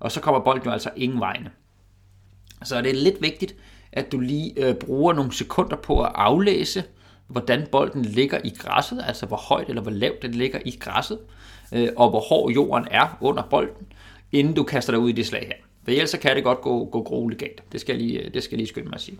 Og 0.00 0.12
så 0.12 0.20
kommer 0.20 0.40
bolden 0.40 0.64
jo 0.64 0.70
altså 0.70 0.90
ingen 0.96 1.20
vegne. 1.20 1.50
Så 2.64 2.82
det 2.82 2.90
er 2.90 2.94
lidt 2.94 3.22
vigtigt, 3.22 3.54
at 3.92 4.12
du 4.12 4.20
lige 4.20 4.52
øh, 4.56 4.74
bruger 4.74 5.12
nogle 5.12 5.32
sekunder 5.32 5.76
på 5.76 6.02
at 6.02 6.12
aflæse, 6.14 6.84
hvordan 7.28 7.66
bolden 7.72 8.04
ligger 8.04 8.38
i 8.44 8.50
græsset, 8.58 9.04
altså 9.06 9.26
hvor 9.26 9.36
højt 9.36 9.68
eller 9.68 9.82
hvor 9.82 9.90
lavt 9.90 10.22
den 10.22 10.30
ligger 10.30 10.58
i 10.64 10.76
græsset, 10.80 11.18
øh, 11.74 11.88
og 11.96 12.10
hvor 12.10 12.20
hård 12.20 12.52
jorden 12.52 12.88
er 12.90 13.18
under 13.20 13.42
bolden, 13.42 13.86
inden 14.32 14.54
du 14.54 14.62
kaster 14.62 14.92
dig 14.92 15.00
ud 15.00 15.08
i 15.08 15.12
det 15.12 15.26
slag 15.26 15.46
her. 15.46 15.66
For 15.84 15.90
ellers 15.90 16.10
så 16.10 16.18
kan 16.18 16.36
det 16.36 16.44
godt 16.44 16.60
gå, 16.60 16.84
gå 16.84 17.02
grueligt 17.02 17.40
galt. 17.40 17.62
Det 17.72 17.80
skal, 17.80 17.92
jeg 17.96 18.02
lige, 18.02 18.18
øh, 18.18 18.34
det 18.34 18.42
skal 18.42 18.54
jeg 18.54 18.58
lige 18.58 18.68
skynde 18.68 18.88
mig 18.88 18.94
at 18.94 19.00
sige. 19.00 19.18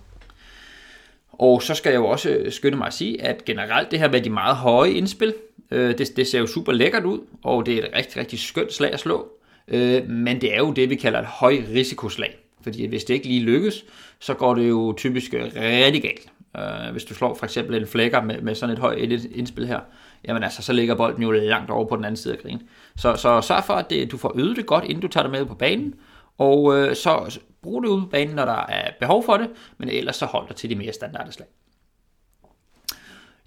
Og 1.32 1.62
så 1.62 1.74
skal 1.74 1.90
jeg 1.90 1.98
jo 1.98 2.06
også 2.06 2.30
øh, 2.30 2.52
skynde 2.52 2.76
mig 2.76 2.86
at 2.86 2.94
sige, 2.94 3.22
at 3.22 3.44
generelt 3.44 3.90
det 3.90 3.98
her 3.98 4.10
med 4.10 4.20
de 4.20 4.30
meget 4.30 4.56
høje 4.56 4.90
indspil, 4.90 5.34
øh, 5.70 5.98
det, 5.98 6.16
det 6.16 6.26
ser 6.26 6.38
jo 6.38 6.46
super 6.46 6.72
lækkert 6.72 7.04
ud, 7.04 7.20
og 7.42 7.66
det 7.66 7.74
er 7.74 7.78
et 7.78 7.90
rigtig, 7.94 8.16
rigtig 8.16 8.38
skønt 8.38 8.72
slag 8.72 8.92
at 8.92 9.00
slå. 9.00 9.28
Øh, 9.68 10.08
men 10.08 10.40
det 10.40 10.54
er 10.54 10.58
jo 10.58 10.72
det, 10.72 10.90
vi 10.90 10.94
kalder 10.94 11.18
et 11.18 11.26
høj 11.26 11.62
risikoslag. 11.74 12.36
Fordi 12.62 12.86
hvis 12.86 13.04
det 13.04 13.14
ikke 13.14 13.26
lige 13.26 13.40
lykkes, 13.40 13.84
så 14.18 14.34
går 14.34 14.54
det 14.54 14.68
jo 14.68 14.94
typisk 14.96 15.34
øh, 15.34 15.44
rigtig 15.56 16.02
galt. 16.02 16.32
Uh, 16.58 16.92
hvis 16.92 17.04
du 17.04 17.14
slår 17.14 17.34
for 17.34 17.44
eksempel 17.44 17.76
en 17.76 17.86
flækker 17.86 18.22
med, 18.22 18.40
med 18.40 18.54
sådan 18.54 18.72
et 18.72 18.78
højt 18.78 18.98
indspil 19.24 19.66
her, 19.66 19.80
jamen 20.24 20.42
altså, 20.42 20.62
så 20.62 20.72
ligger 20.72 20.94
bolden 20.94 21.22
jo 21.22 21.30
langt 21.30 21.70
over 21.70 21.84
på 21.84 21.96
den 21.96 22.04
anden 22.04 22.16
side 22.16 22.34
af 22.34 22.40
grinen. 22.40 22.62
Så, 22.96 23.16
så 23.16 23.40
sørg 23.40 23.64
for, 23.64 23.74
at 23.74 23.90
det, 23.90 24.10
du 24.12 24.16
får 24.16 24.32
øvet 24.38 24.56
det 24.56 24.66
godt, 24.66 24.84
inden 24.84 25.00
du 25.00 25.08
tager 25.08 25.24
det 25.24 25.32
med 25.32 25.46
på 25.46 25.54
banen, 25.54 25.94
og 26.38 26.62
uh, 26.62 26.92
så 26.94 27.40
brug 27.62 27.82
det 27.82 27.88
ud 27.88 28.00
på 28.00 28.06
banen, 28.06 28.36
når 28.36 28.44
der 28.44 28.66
er 28.66 28.90
behov 29.00 29.24
for 29.24 29.36
det, 29.36 29.50
men 29.78 29.88
ellers 29.88 30.16
så 30.16 30.26
hold 30.26 30.48
dig 30.48 30.56
til 30.56 30.70
de 30.70 30.74
mere 30.74 30.92
standarde 30.92 31.32
slag. 31.32 31.48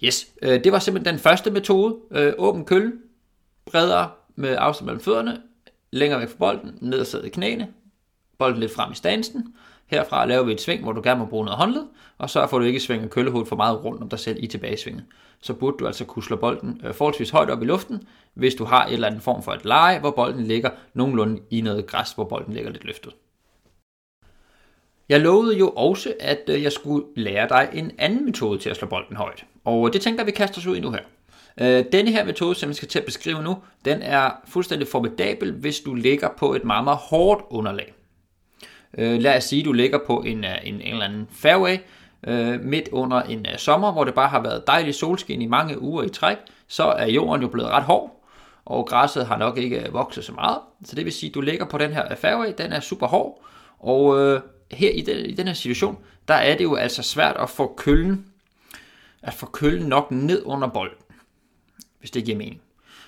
Yes, 0.04 0.26
uh, 0.42 0.48
det 0.48 0.72
var 0.72 0.78
simpelthen 0.78 1.14
den 1.14 1.22
første 1.22 1.50
metode. 1.50 1.96
Uh, 2.10 2.46
åben 2.46 2.64
kølle, 2.64 2.92
bredere 3.66 4.10
med 4.36 4.56
afstand 4.58 4.86
mellem 4.86 5.00
fødderne, 5.00 5.42
længere 5.90 6.20
væk 6.20 6.28
fra 6.28 6.36
bolden, 6.38 6.78
ned 6.80 7.00
og 7.00 7.06
sidde 7.06 7.26
i 7.26 7.30
knæene, 7.30 7.68
bolden 8.38 8.60
lidt 8.60 8.74
frem 8.74 8.92
i 8.92 8.94
stansen. 8.94 9.54
Herfra 9.86 10.26
laver 10.26 10.42
vi 10.42 10.52
et 10.52 10.60
sving, 10.60 10.82
hvor 10.82 10.92
du 10.92 11.00
gerne 11.04 11.20
må 11.20 11.26
bruge 11.26 11.44
noget 11.44 11.58
håndled, 11.58 11.82
og 12.18 12.30
så 12.30 12.46
får 12.46 12.58
du 12.58 12.64
ikke 12.64 12.80
svinger 12.80 13.08
køllehovedet 13.08 13.48
for 13.48 13.56
meget 13.56 13.84
rundt 13.84 14.02
om 14.02 14.08
dig 14.08 14.18
selv 14.18 14.38
i 14.40 14.46
tilbagesvinget. 14.46 15.04
Så 15.40 15.54
burde 15.54 15.76
du 15.78 15.86
altså 15.86 16.04
kunne 16.04 16.22
slå 16.22 16.36
bolden 16.36 16.80
øh, 16.84 16.94
forholdsvis 16.94 17.30
højt 17.30 17.50
op 17.50 17.62
i 17.62 17.64
luften, 17.64 18.02
hvis 18.34 18.54
du 18.54 18.64
har 18.64 18.86
et 18.86 18.92
eller 18.92 19.08
andet 19.08 19.22
form 19.22 19.42
for 19.42 19.52
et 19.52 19.64
leje, 19.64 19.98
hvor 19.98 20.10
bolden 20.10 20.44
ligger 20.44 20.70
nogenlunde 20.94 21.40
i 21.50 21.60
noget 21.60 21.86
græs, 21.86 22.12
hvor 22.12 22.24
bolden 22.24 22.54
ligger 22.54 22.70
lidt 22.70 22.84
løftet. 22.84 23.12
Jeg 25.08 25.20
lovede 25.20 25.58
jo 25.58 25.68
også, 25.70 26.14
at 26.20 26.42
øh, 26.48 26.62
jeg 26.62 26.72
skulle 26.72 27.06
lære 27.16 27.48
dig 27.48 27.68
en 27.72 27.90
anden 27.98 28.24
metode 28.24 28.58
til 28.58 28.70
at 28.70 28.76
slå 28.76 28.88
bolden 28.88 29.16
højt. 29.16 29.44
Og 29.64 29.92
det 29.92 30.00
tænker 30.00 30.20
jeg, 30.20 30.26
vi 30.26 30.32
kaster 30.32 30.58
os 30.58 30.66
ud 30.66 30.76
i 30.76 30.80
nu 30.80 30.90
her. 30.90 31.02
Øh, 31.60 31.84
denne 31.92 32.10
her 32.10 32.24
metode, 32.24 32.54
som 32.54 32.68
jeg 32.68 32.76
skal 32.76 32.88
til 32.88 32.98
at 32.98 33.04
beskrive 33.04 33.42
nu, 33.42 33.56
den 33.84 34.02
er 34.02 34.30
fuldstændig 34.48 34.88
formidabel, 34.88 35.52
hvis 35.52 35.80
du 35.80 35.94
ligger 35.94 36.28
på 36.38 36.54
et 36.54 36.64
meget, 36.64 36.84
meget 36.84 36.98
hårdt 36.98 37.42
underlag. 37.50 37.94
Øh, 38.98 39.20
lad 39.20 39.36
os 39.36 39.44
sige, 39.44 39.60
at 39.60 39.66
du 39.66 39.72
ligger 39.72 39.98
på 40.06 40.22
en, 40.26 40.44
øh, 40.44 40.56
en, 40.64 40.74
en 40.74 40.80
eller 40.82 41.04
anden 41.04 41.28
fairway 41.32 41.76
øh, 42.26 42.60
midt 42.60 42.88
under 42.92 43.22
en 43.22 43.46
uh, 43.52 43.56
sommer, 43.56 43.92
hvor 43.92 44.04
det 44.04 44.14
bare 44.14 44.28
har 44.28 44.42
været 44.42 44.66
dejlig 44.66 44.94
solskin 44.94 45.42
i 45.42 45.46
mange 45.46 45.80
uger 45.80 46.02
i 46.02 46.08
træk, 46.08 46.36
så 46.68 46.84
er 46.84 47.06
jorden 47.06 47.42
jo 47.42 47.48
blevet 47.48 47.70
ret 47.70 47.82
hård, 47.82 48.24
og 48.64 48.86
græsset 48.86 49.26
har 49.26 49.38
nok 49.38 49.58
ikke 49.58 49.86
øh, 49.86 49.92
vokset 49.92 50.24
så 50.24 50.32
meget. 50.32 50.58
Så 50.84 50.96
det 50.96 51.04
vil 51.04 51.12
sige, 51.12 51.30
at 51.30 51.34
du 51.34 51.40
ligger 51.40 51.64
på 51.64 51.78
den 51.78 51.92
her 51.92 52.14
fairway, 52.14 52.52
den 52.58 52.72
er 52.72 52.80
super 52.80 53.06
hård, 53.06 53.44
og 53.78 54.20
øh, 54.20 54.40
her 54.70 54.90
i 54.90 55.00
den, 55.00 55.26
i 55.26 55.34
den 55.34 55.46
her 55.46 55.54
situation, 55.54 55.98
der 56.28 56.34
er 56.34 56.56
det 56.56 56.64
jo 56.64 56.74
altså 56.74 57.02
svært 57.02 57.36
at 57.36 57.50
få 57.50 57.74
køllen, 57.76 58.26
at 59.22 59.34
få 59.34 59.46
køllen 59.46 59.88
nok 59.88 60.10
ned 60.10 60.42
under 60.44 60.68
bolden, 60.68 60.98
hvis 62.00 62.10
det 62.10 62.24
giver 62.24 62.38
mening. 62.38 62.60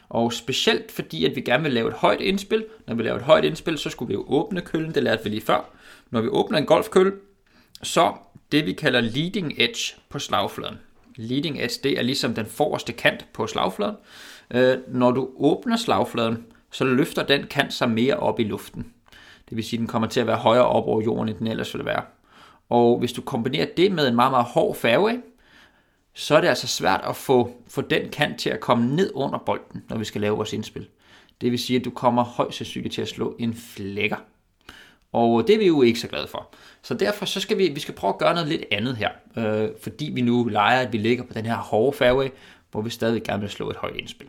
Og 0.08 0.32
specielt 0.32 0.92
fordi, 0.92 1.24
at 1.24 1.36
vi 1.36 1.40
gerne 1.40 1.62
vil 1.62 1.72
lave 1.72 1.88
et 1.88 1.94
højt 1.94 2.20
indspil. 2.20 2.64
Når 2.86 2.94
vi 2.94 3.02
laver 3.02 3.16
et 3.16 3.22
højt 3.22 3.44
indspil, 3.44 3.78
så 3.78 3.90
skulle 3.90 4.08
vi 4.08 4.14
jo 4.14 4.24
åbne 4.28 4.60
køllen, 4.60 4.94
det 4.94 5.02
lærte 5.02 5.24
vi 5.24 5.30
lige 5.30 5.40
før. 5.40 5.70
Når 6.10 6.20
vi 6.20 6.28
åbner 6.28 6.58
en 6.58 6.66
golfkølle, 6.66 7.12
så 7.82 8.12
det 8.52 8.66
vi 8.66 8.72
kalder 8.72 9.00
leading 9.00 9.52
edge 9.56 9.94
på 10.08 10.18
slagfladen. 10.18 10.78
Leading 11.16 11.62
edge, 11.62 11.80
det 11.82 11.98
er 11.98 12.02
ligesom 12.02 12.34
den 12.34 12.46
forreste 12.46 12.92
kant 12.92 13.26
på 13.32 13.46
slagfladen. 13.46 13.96
Øh, 14.50 14.76
når 14.88 15.10
du 15.10 15.30
åbner 15.36 15.76
slagfladen, 15.76 16.46
så 16.70 16.84
løfter 16.84 17.22
den 17.22 17.46
kant 17.46 17.72
sig 17.72 17.90
mere 17.90 18.16
op 18.16 18.40
i 18.40 18.44
luften. 18.44 18.92
Det 19.48 19.56
vil 19.56 19.64
sige, 19.64 19.78
at 19.78 19.80
den 19.80 19.86
kommer 19.86 20.08
til 20.08 20.20
at 20.20 20.26
være 20.26 20.36
højere 20.36 20.66
op 20.66 20.86
over 20.86 21.02
jorden, 21.02 21.28
end 21.28 21.38
den 21.38 21.46
ellers 21.46 21.74
ville 21.74 21.86
være. 21.86 22.02
Og 22.68 22.98
hvis 22.98 23.12
du 23.12 23.22
kombinerer 23.22 23.66
det 23.76 23.92
med 23.92 24.08
en 24.08 24.14
meget, 24.14 24.30
meget 24.30 24.46
hård 24.46 24.76
fairway, 24.76 25.14
så 26.18 26.36
er 26.36 26.40
det 26.40 26.48
altså 26.48 26.66
svært 26.66 27.00
at 27.08 27.16
få, 27.16 27.56
få 27.68 27.80
den 27.80 28.08
kant 28.08 28.40
til 28.40 28.50
at 28.50 28.60
komme 28.60 28.96
ned 28.96 29.10
under 29.14 29.38
bolden, 29.38 29.84
når 29.88 29.98
vi 29.98 30.04
skal 30.04 30.20
lave 30.20 30.36
vores 30.36 30.52
indspil. 30.52 30.88
Det 31.40 31.50
vil 31.50 31.58
sige, 31.58 31.78
at 31.78 31.84
du 31.84 31.90
kommer 31.90 32.24
højst 32.24 32.56
sandsynligt 32.56 32.94
til 32.94 33.02
at 33.02 33.08
slå 33.08 33.36
en 33.38 33.54
flækker. 33.54 34.16
Og 35.12 35.46
det 35.46 35.54
er 35.54 35.58
vi 35.58 35.66
jo 35.66 35.82
ikke 35.82 36.00
så 36.00 36.08
glade 36.08 36.26
for. 36.26 36.54
Så 36.82 36.94
derfor 36.94 37.26
så 37.26 37.40
skal 37.40 37.58
vi, 37.58 37.68
vi 37.68 37.80
skal 37.80 37.94
prøve 37.94 38.12
at 38.14 38.18
gøre 38.18 38.34
noget 38.34 38.48
lidt 38.48 38.64
andet 38.70 38.96
her. 38.96 39.10
Øh, 39.36 39.68
fordi 39.82 40.10
vi 40.14 40.20
nu 40.20 40.44
leger, 40.44 40.80
at 40.80 40.92
vi 40.92 40.98
ligger 40.98 41.24
på 41.24 41.32
den 41.32 41.46
her 41.46 41.56
hårde 41.56 41.96
fairway, 41.96 42.28
hvor 42.70 42.80
vi 42.80 42.90
stadig 42.90 43.22
gerne 43.22 43.40
vil 43.40 43.50
slå 43.50 43.70
et 43.70 43.76
højt 43.76 43.96
indspil. 43.96 44.28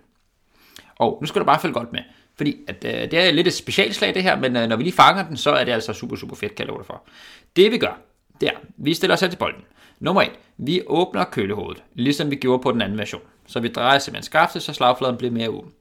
Og 0.96 1.18
nu 1.22 1.28
skal 1.28 1.42
du 1.42 1.46
bare 1.46 1.60
følge 1.60 1.74
godt 1.74 1.94
med. 1.94 2.02
Fordi 2.36 2.58
at, 2.68 2.86
øh, 2.86 3.12
det 3.12 3.14
er 3.14 3.32
lidt 3.32 3.48
et 3.48 3.54
specialslag 3.54 4.14
det 4.14 4.24
her, 4.24 4.40
men 4.40 4.56
øh, 4.56 4.70
når 4.70 4.76
vi 4.76 4.84
lige 4.84 4.94
fanger 4.94 5.28
den, 5.28 5.38
så 5.38 5.52
er 5.52 5.64
det 5.64 5.72
altså 5.72 5.94
super, 5.94 6.16
super 6.16 6.36
fedt, 6.36 6.56
kan 6.56 6.66
jeg 6.66 6.68
love 6.68 6.80
dig 6.80 6.86
for. 6.86 7.04
Det 7.56 7.72
vi 7.72 7.78
gør, 7.78 8.02
der, 8.42 8.52
vi 8.78 8.94
stiller 8.94 9.14
os 9.14 9.22
her 9.22 9.28
til 9.28 9.38
bolden. 9.38 9.64
Nummer 10.00 10.22
1. 10.22 10.32
Vi 10.58 10.82
åbner 10.88 11.24
kølehovedet, 11.24 11.84
ligesom 11.94 12.32
vi 12.32 12.36
gjorde 12.36 12.64
på 12.64 12.72
den 12.72 12.82
anden 12.82 12.98
version. 12.98 13.22
Så 13.48 13.60
vi 13.60 13.68
drejer 13.68 14.00
simpelthen 14.00 14.24
skaftet, 14.24 14.64
så 14.64 14.74
slagfladen 14.74 15.18
bliver 15.18 15.32
mere 15.32 15.50
åben. 15.50 15.72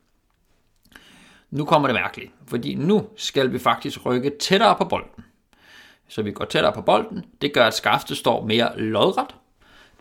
Nu 1.51 1.65
kommer 1.65 1.89
det 1.89 1.95
mærkeligt, 1.95 2.33
fordi 2.47 2.75
nu 2.75 3.07
skal 3.17 3.53
vi 3.53 3.59
faktisk 3.59 4.07
rykke 4.07 4.33
tættere 4.41 4.77
på 4.77 4.85
bolden. 4.85 5.25
Så 6.09 6.23
vi 6.23 6.33
går 6.33 6.45
tættere 6.45 6.73
på 6.73 6.83
bolden. 6.83 7.25
Det 7.43 7.53
gør, 7.53 7.67
at 7.67 7.75
skaftet 7.75 8.17
står 8.17 8.47
mere 8.47 8.81
lodret. 8.81 9.35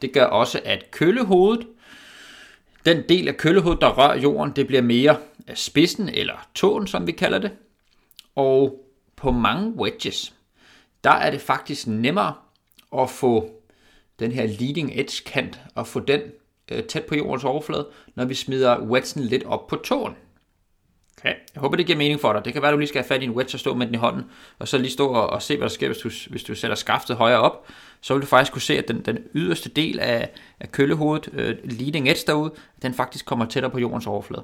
Det 0.01 0.13
gør 0.13 0.25
også, 0.25 0.61
at 0.65 0.91
kølehovedet, 0.91 1.67
den 2.85 3.03
del 3.09 3.27
af 3.27 3.37
kølehovedet, 3.37 3.81
der 3.81 3.89
rører 3.89 4.17
jorden, 4.19 4.51
det 4.55 4.67
bliver 4.67 4.81
mere 4.81 5.17
spidsen, 5.53 6.09
eller 6.09 6.47
tåen, 6.55 6.87
som 6.87 7.07
vi 7.07 7.11
kalder 7.11 7.39
det. 7.39 7.51
Og 8.35 8.85
på 9.15 9.31
mange 9.31 9.73
wedges, 9.75 10.33
der 11.03 11.11
er 11.11 11.31
det 11.31 11.41
faktisk 11.41 11.87
nemmere 11.87 12.33
at 13.01 13.09
få 13.09 13.49
den 14.19 14.31
her 14.31 14.47
leading 14.47 14.91
edge 14.99 15.23
kant, 15.25 15.59
og 15.75 15.87
få 15.87 15.99
den 15.99 16.21
øh, 16.71 16.83
tæt 16.83 17.03
på 17.03 17.15
jordens 17.15 17.43
overflade, 17.43 17.87
når 18.15 18.25
vi 18.25 18.33
smider 18.33 18.81
wedgen 18.81 19.23
lidt 19.23 19.43
op 19.43 19.67
på 19.67 19.75
tåen. 19.75 20.13
Okay. 21.17 21.35
Jeg 21.55 21.61
håber, 21.61 21.77
det 21.77 21.85
giver 21.85 21.97
mening 21.97 22.19
for 22.19 22.33
dig. 22.33 22.45
Det 22.45 22.53
kan 22.53 22.61
være, 22.61 22.69
at 22.69 22.73
du 22.73 22.79
lige 22.79 22.87
skal 22.87 23.01
have 23.01 23.07
fat 23.07 23.21
i 23.21 23.25
en 23.25 23.31
wedge 23.31 23.55
og 23.55 23.59
stå 23.59 23.73
med 23.73 23.85
den 23.85 23.95
i 23.95 23.97
hånden, 23.97 24.23
og 24.59 24.67
så 24.67 24.77
lige 24.77 24.91
stå 24.91 25.07
og, 25.07 25.29
og 25.29 25.41
se, 25.41 25.57
hvad 25.57 25.69
der 25.69 25.73
sker, 25.73 25.87
hvis 25.87 25.97
du, 25.97 26.09
hvis 26.29 26.43
du 26.43 26.55
sætter 26.55 26.75
skaftet 26.75 27.15
højere 27.15 27.39
op. 27.39 27.67
Så 28.01 28.13
vil 28.13 28.21
du 28.21 28.27
faktisk 28.27 28.51
kunne 28.51 28.61
se, 28.61 28.77
at 28.77 28.87
den, 28.87 29.01
den 29.01 29.17
yderste 29.35 29.69
del 29.69 29.99
af, 29.99 30.29
af 30.59 30.71
kølehovedet, 30.71 31.29
øh, 31.33 31.57
leading 31.63 32.09
edge 32.09 32.23
derude, 32.27 32.53
den 32.81 32.93
faktisk 32.93 33.25
kommer 33.25 33.45
tættere 33.45 33.71
på 33.71 33.79
jordens 33.79 34.07
overflade. 34.07 34.43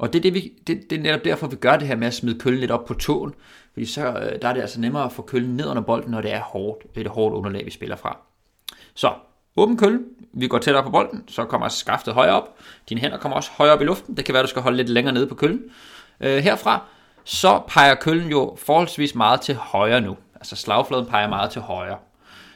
Og 0.00 0.12
det 0.12 0.18
er, 0.18 0.22
det, 0.22 0.34
vi, 0.34 0.52
det, 0.66 0.90
det 0.90 0.98
er 0.98 1.02
netop 1.02 1.24
derfor, 1.24 1.46
vi 1.46 1.56
gør 1.56 1.76
det 1.76 1.88
her 1.88 1.96
med 1.96 2.06
at 2.06 2.14
smide 2.14 2.38
køllen 2.38 2.60
lidt 2.60 2.70
op 2.70 2.84
på 2.84 2.94
tåen, 2.94 3.34
fordi 3.72 3.86
så 3.86 4.06
øh, 4.06 4.42
der 4.42 4.48
er 4.48 4.52
det 4.52 4.60
altså 4.60 4.80
nemmere 4.80 5.04
at 5.04 5.12
få 5.12 5.22
køllen 5.22 5.56
ned 5.56 5.66
under 5.66 5.82
bolden, 5.82 6.10
når 6.10 6.20
det 6.20 6.32
er 6.32 6.40
hårdt, 6.40 6.84
et 6.96 7.06
hårdt 7.06 7.34
underlag, 7.34 7.64
vi 7.64 7.70
spiller 7.70 7.96
fra. 7.96 8.18
Så, 8.94 9.12
åben 9.56 9.76
kølle, 9.76 10.00
vi 10.32 10.48
går 10.48 10.58
tættere 10.58 10.84
på 10.84 10.90
bolden, 10.90 11.24
så 11.28 11.44
kommer 11.44 11.68
skaftet 11.68 12.14
højere 12.14 12.42
op, 12.42 12.58
dine 12.88 13.00
hænder 13.00 13.18
kommer 13.18 13.36
også 13.36 13.50
højere 13.54 13.74
op 13.74 13.80
i 13.80 13.84
luften, 13.84 14.16
det 14.16 14.24
kan 14.24 14.34
være, 14.34 14.42
du 14.42 14.48
skal 14.48 14.62
holde 14.62 14.76
lidt 14.76 14.88
længere 14.88 15.14
nede 15.14 15.26
på 15.26 15.34
køllen. 15.34 15.62
Øh, 16.20 16.38
herfra, 16.38 16.82
så 17.24 17.60
peger 17.68 17.94
køllen 17.94 18.30
jo 18.30 18.56
forholdsvis 18.58 19.14
meget 19.14 19.40
til 19.40 19.54
højre 19.54 20.00
nu, 20.00 20.16
altså 20.34 20.56
slagfladen 20.56 21.06
peger 21.06 21.28
meget 21.28 21.50
til 21.50 21.60
højre. 21.60 21.96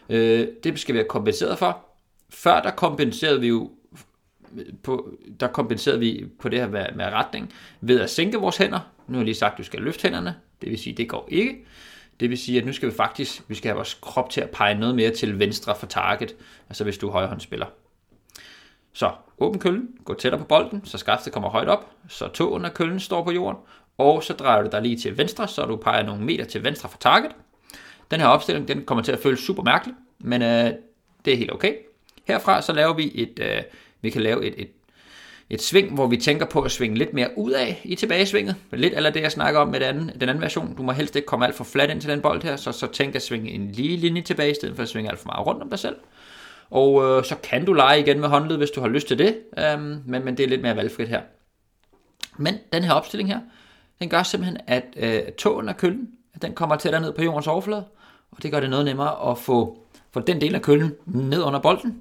Øh, 0.09 0.49
det 0.65 0.79
skal 0.79 0.93
vi 0.93 0.99
have 0.99 1.09
kompenseret 1.09 1.59
for. 1.59 1.79
Før 2.31 2.61
der 2.61 2.71
kompenserede 2.71 3.41
vi 3.41 3.49
jo 3.49 3.71
på, 4.83 5.11
der 5.41 5.47
kompenserede 5.47 6.01
vi 6.01 6.27
på 6.41 6.49
det 6.49 6.59
her 6.59 6.69
med, 6.69 6.87
med 6.97 7.05
retning 7.05 7.53
ved 7.81 8.01
at 8.01 8.11
sænke 8.11 8.39
vores 8.39 8.57
hænder. 8.57 8.81
Nu 9.09 9.13
har 9.13 9.21
jeg 9.21 9.25
lige 9.25 9.35
sagt, 9.35 9.53
at 9.53 9.59
du 9.59 9.65
skal 9.65 9.81
løfte 9.81 10.03
hænderne. 10.03 10.37
Det 10.63 10.71
vil 10.71 10.79
sige, 10.79 10.93
at 10.93 10.99
det 10.99 11.09
går 11.09 11.29
ikke. 11.31 11.65
Det 12.21 12.31
vil 12.31 12.39
sige, 12.39 12.59
at 12.59 12.67
nu 12.67 12.73
skal 12.73 12.89
vi 12.89 12.95
faktisk 12.95 13.43
vi 13.49 13.55
skal 13.55 13.69
have 13.69 13.77
vores 13.77 13.95
krop 13.95 14.31
til 14.31 14.41
at 14.41 14.51
pege 14.51 14.75
noget 14.75 14.95
mere 14.95 15.11
til 15.11 15.39
venstre 15.39 15.77
for 15.77 15.87
target, 15.87 16.37
altså 16.69 16.85
hvis 16.85 16.99
du 16.99 17.09
er 17.09 17.13
højrehåndsspiller. 17.13 17.67
Så 18.93 19.11
åbn 19.39 19.59
køllen, 19.59 19.89
gå 20.05 20.15
tættere 20.15 20.41
på 20.41 20.47
bolden, 20.47 20.85
så 20.85 20.99
skaftet 20.99 21.33
kommer 21.33 21.49
højt 21.49 21.69
op, 21.69 21.91
så 22.09 22.29
tåen 22.29 22.65
af 22.65 22.75
køllen 22.75 23.01
står 23.01 23.25
på 23.25 23.33
jorden, 23.33 23.59
og 23.99 24.23
så 24.23 24.33
drejer 24.33 24.63
du 24.63 24.69
dig 24.73 24.83
lige 24.83 24.97
til 24.97 25.19
venstre, 25.19 25.49
så 25.49 25.67
du 25.67 25.77
peger 25.77 26.03
nogle 26.03 26.25
meter 26.25 26.45
til 26.45 26.65
venstre 26.65 26.89
for 26.89 26.99
target. 26.99 27.31
Den 28.11 28.21
her 28.21 28.27
opstilling 28.27 28.69
den 28.69 28.85
kommer 28.85 29.05
til 29.05 29.13
at 29.13 29.19
føles 29.19 29.41
super 29.41 29.63
mærkelig, 29.63 29.95
men 30.19 30.43
øh, 30.43 30.73
det 31.25 31.33
er 31.33 31.37
helt 31.37 31.53
okay. 31.53 31.75
Herfra 32.25 32.63
så 32.63 32.73
laver 32.73 32.95
vi 32.95 33.13
et, 33.15 33.39
øh, 33.43 33.63
vi 34.05 34.11
kan 34.11 34.23
lave 34.23 34.45
et, 34.45 34.55
et, 34.57 34.69
et 35.51 35.63
sving, 35.63 35.95
hvor 35.95 36.07
vi 36.07 36.17
tænker 36.17 36.47
på 36.47 36.61
at 36.61 36.71
svinge 36.71 36.99
lidt 36.99 37.15
mere 37.15 37.29
ud 37.37 37.53
af 37.53 37.81
i 37.85 37.95
tilbagesvinget. 37.95 38.57
Lidt 38.73 38.95
eller 38.97 39.11
det, 39.11 39.23
jeg 39.23 39.33
snakker 39.33 39.61
om 39.61 39.69
med 39.69 39.81
den 39.81 39.89
anden, 39.89 40.21
den 40.21 40.29
anden 40.29 40.43
version. 40.43 40.75
Du 40.77 40.83
må 40.83 40.93
helst 40.93 41.17
ikke 41.17 41.27
komme 41.27 41.47
alt 41.47 41.55
for 41.55 41.65
flat 41.65 41.91
ind 41.91 42.01
til 42.01 42.11
den 42.11 42.21
bold 42.21 42.43
her, 42.43 42.57
så, 42.57 42.73
så 42.73 42.87
tænk 42.87 43.15
at 43.15 43.23
svinge 43.23 43.51
en 43.51 43.71
lige 43.71 43.97
linje 43.97 44.23
tilbage, 44.23 44.51
i 44.51 44.55
stedet 44.55 44.77
for 44.77 44.83
at 44.83 44.89
svinge 44.89 45.11
alt 45.11 45.19
for 45.19 45.27
meget 45.27 45.47
rundt 45.47 45.63
om 45.63 45.71
dig 45.71 45.79
selv. 45.79 45.97
Og 46.71 47.05
øh, 47.05 47.25
så 47.25 47.37
kan 47.43 47.65
du 47.65 47.73
lege 47.73 48.01
igen 48.01 48.21
med 48.21 48.29
håndled, 48.29 48.57
hvis 48.57 48.71
du 48.71 48.81
har 48.81 48.89
lyst 48.89 49.09
til 49.09 49.19
det, 49.19 49.39
øhm, 49.59 50.03
men, 50.07 50.25
men 50.25 50.37
det 50.37 50.45
er 50.45 50.49
lidt 50.49 50.63
mere 50.63 50.77
valgfrit 50.77 51.09
her. 51.09 51.21
Men 52.37 52.55
den 52.73 52.83
her 52.83 52.93
opstilling 52.93 53.29
her, 53.29 53.41
den 54.01 54.09
gør 54.09 54.23
simpelthen, 54.23 54.59
at 54.67 54.85
øh, 54.97 55.23
tåen 55.39 55.69
af 55.69 55.77
køllen, 55.77 56.09
den 56.43 56.53
kommer 56.53 56.77
tættere 56.77 57.03
ned 57.03 57.13
på 57.13 57.23
jordens 57.23 57.47
overflade, 57.47 57.85
og 58.31 58.43
det 58.43 58.51
gør 58.53 58.61
det 58.61 58.71
noget 58.71 58.85
nemmere 58.85 59.31
at 59.31 59.39
få, 59.39 59.79
få 60.11 60.21
den 60.21 60.41
del 60.41 60.55
af 60.55 60.63
køllen 60.63 60.95
ned 61.07 61.43
under 61.43 61.61
bolden, 61.61 62.01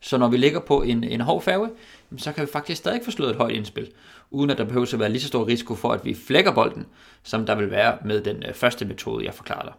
så 0.00 0.18
når 0.18 0.28
vi 0.28 0.36
ligger 0.36 0.60
på 0.60 0.82
en, 0.82 1.04
en 1.04 1.20
hård 1.20 1.42
færge, 1.42 1.70
så 2.16 2.32
kan 2.32 2.42
vi 2.46 2.48
faktisk 2.52 2.78
stadig 2.78 3.00
få 3.04 3.10
slået 3.10 3.30
et 3.30 3.36
højt 3.36 3.54
indspil, 3.54 3.90
uden 4.30 4.50
at 4.50 4.58
der 4.58 4.64
behøver 4.64 4.90
at 4.92 5.00
være 5.00 5.08
lige 5.08 5.20
så 5.20 5.28
stor 5.28 5.46
risiko 5.46 5.74
for, 5.74 5.92
at 5.92 6.04
vi 6.04 6.14
flækker 6.14 6.52
bolden, 6.52 6.86
som 7.22 7.46
der 7.46 7.54
vil 7.54 7.70
være 7.70 7.98
med 8.04 8.20
den 8.20 8.42
øh, 8.48 8.54
første 8.54 8.84
metode, 8.84 9.24
jeg 9.24 9.34
forklarede 9.34 9.66
dig. 9.66 9.74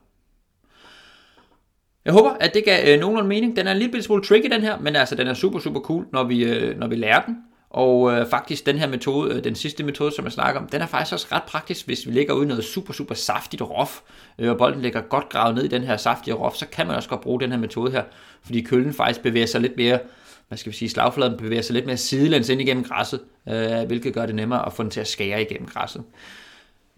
Jeg 2.05 2.13
håber, 2.13 2.29
at 2.29 2.53
det 2.53 2.65
gav 2.65 2.93
øh, 2.93 2.99
nogenlunde 2.99 3.29
mening. 3.29 3.55
Den 3.55 3.67
er 3.67 3.71
en 3.71 3.77
lille 3.77 4.03
smule 4.03 4.23
tricky, 4.23 4.51
den 4.51 4.61
her, 4.61 4.79
men 4.79 4.95
altså, 4.95 5.15
den 5.15 5.27
er 5.27 5.33
super, 5.33 5.59
super 5.59 5.79
cool, 5.79 6.05
når 6.11 6.23
vi, 6.23 6.43
øh, 6.43 6.77
når 6.77 6.87
vi 6.87 6.95
lærer 6.95 7.25
den. 7.25 7.37
Og 7.71 8.11
øh, 8.11 8.29
faktisk 8.29 8.65
den 8.65 8.77
her 8.77 8.87
metode, 8.87 9.35
øh, 9.35 9.43
den 9.43 9.55
sidste 9.55 9.83
metode, 9.83 10.11
som 10.11 10.25
jeg 10.25 10.31
snakker 10.31 10.61
om, 10.61 10.67
den 10.67 10.81
er 10.81 10.85
faktisk 10.85 11.13
også 11.13 11.27
ret 11.31 11.43
praktisk, 11.43 11.85
hvis 11.85 12.07
vi 12.07 12.11
ligger 12.11 12.33
ude 12.33 12.45
i 12.45 12.47
noget 12.47 12.63
super, 12.63 12.93
super 12.93 13.15
saftigt 13.15 13.61
rof, 13.61 13.99
øh, 14.39 14.49
og 14.49 14.57
bolden 14.57 14.81
ligger 14.81 15.01
godt 15.01 15.29
gravet 15.29 15.55
ned 15.55 15.63
i 15.63 15.67
den 15.67 15.83
her 15.83 15.97
saftige 15.97 16.33
rof, 16.33 16.55
så 16.55 16.65
kan 16.71 16.87
man 16.87 16.95
også 16.95 17.09
godt 17.09 17.21
bruge 17.21 17.41
den 17.41 17.51
her 17.51 17.57
metode 17.57 17.91
her, 17.91 18.03
fordi 18.43 18.61
køllen 18.61 18.93
faktisk 18.93 19.21
bevæger 19.21 19.45
sig 19.45 19.61
lidt 19.61 19.77
mere, 19.77 19.99
hvad 20.47 20.57
skal 20.57 20.71
vi 20.71 20.77
sige, 20.77 20.89
slagfladen 20.89 21.37
bevæger 21.37 21.61
sig 21.61 21.73
lidt 21.73 21.85
mere 21.85 21.97
sidelæns 21.97 22.49
ind 22.49 22.61
igennem 22.61 22.83
græsset, 22.83 23.19
øh, 23.49 23.87
hvilket 23.87 24.13
gør 24.13 24.25
det 24.25 24.35
nemmere 24.35 24.65
at 24.65 24.73
få 24.73 24.83
den 24.83 24.91
til 24.91 24.99
at 24.99 25.07
skære 25.07 25.41
igennem 25.41 25.67
græsset. 25.67 26.03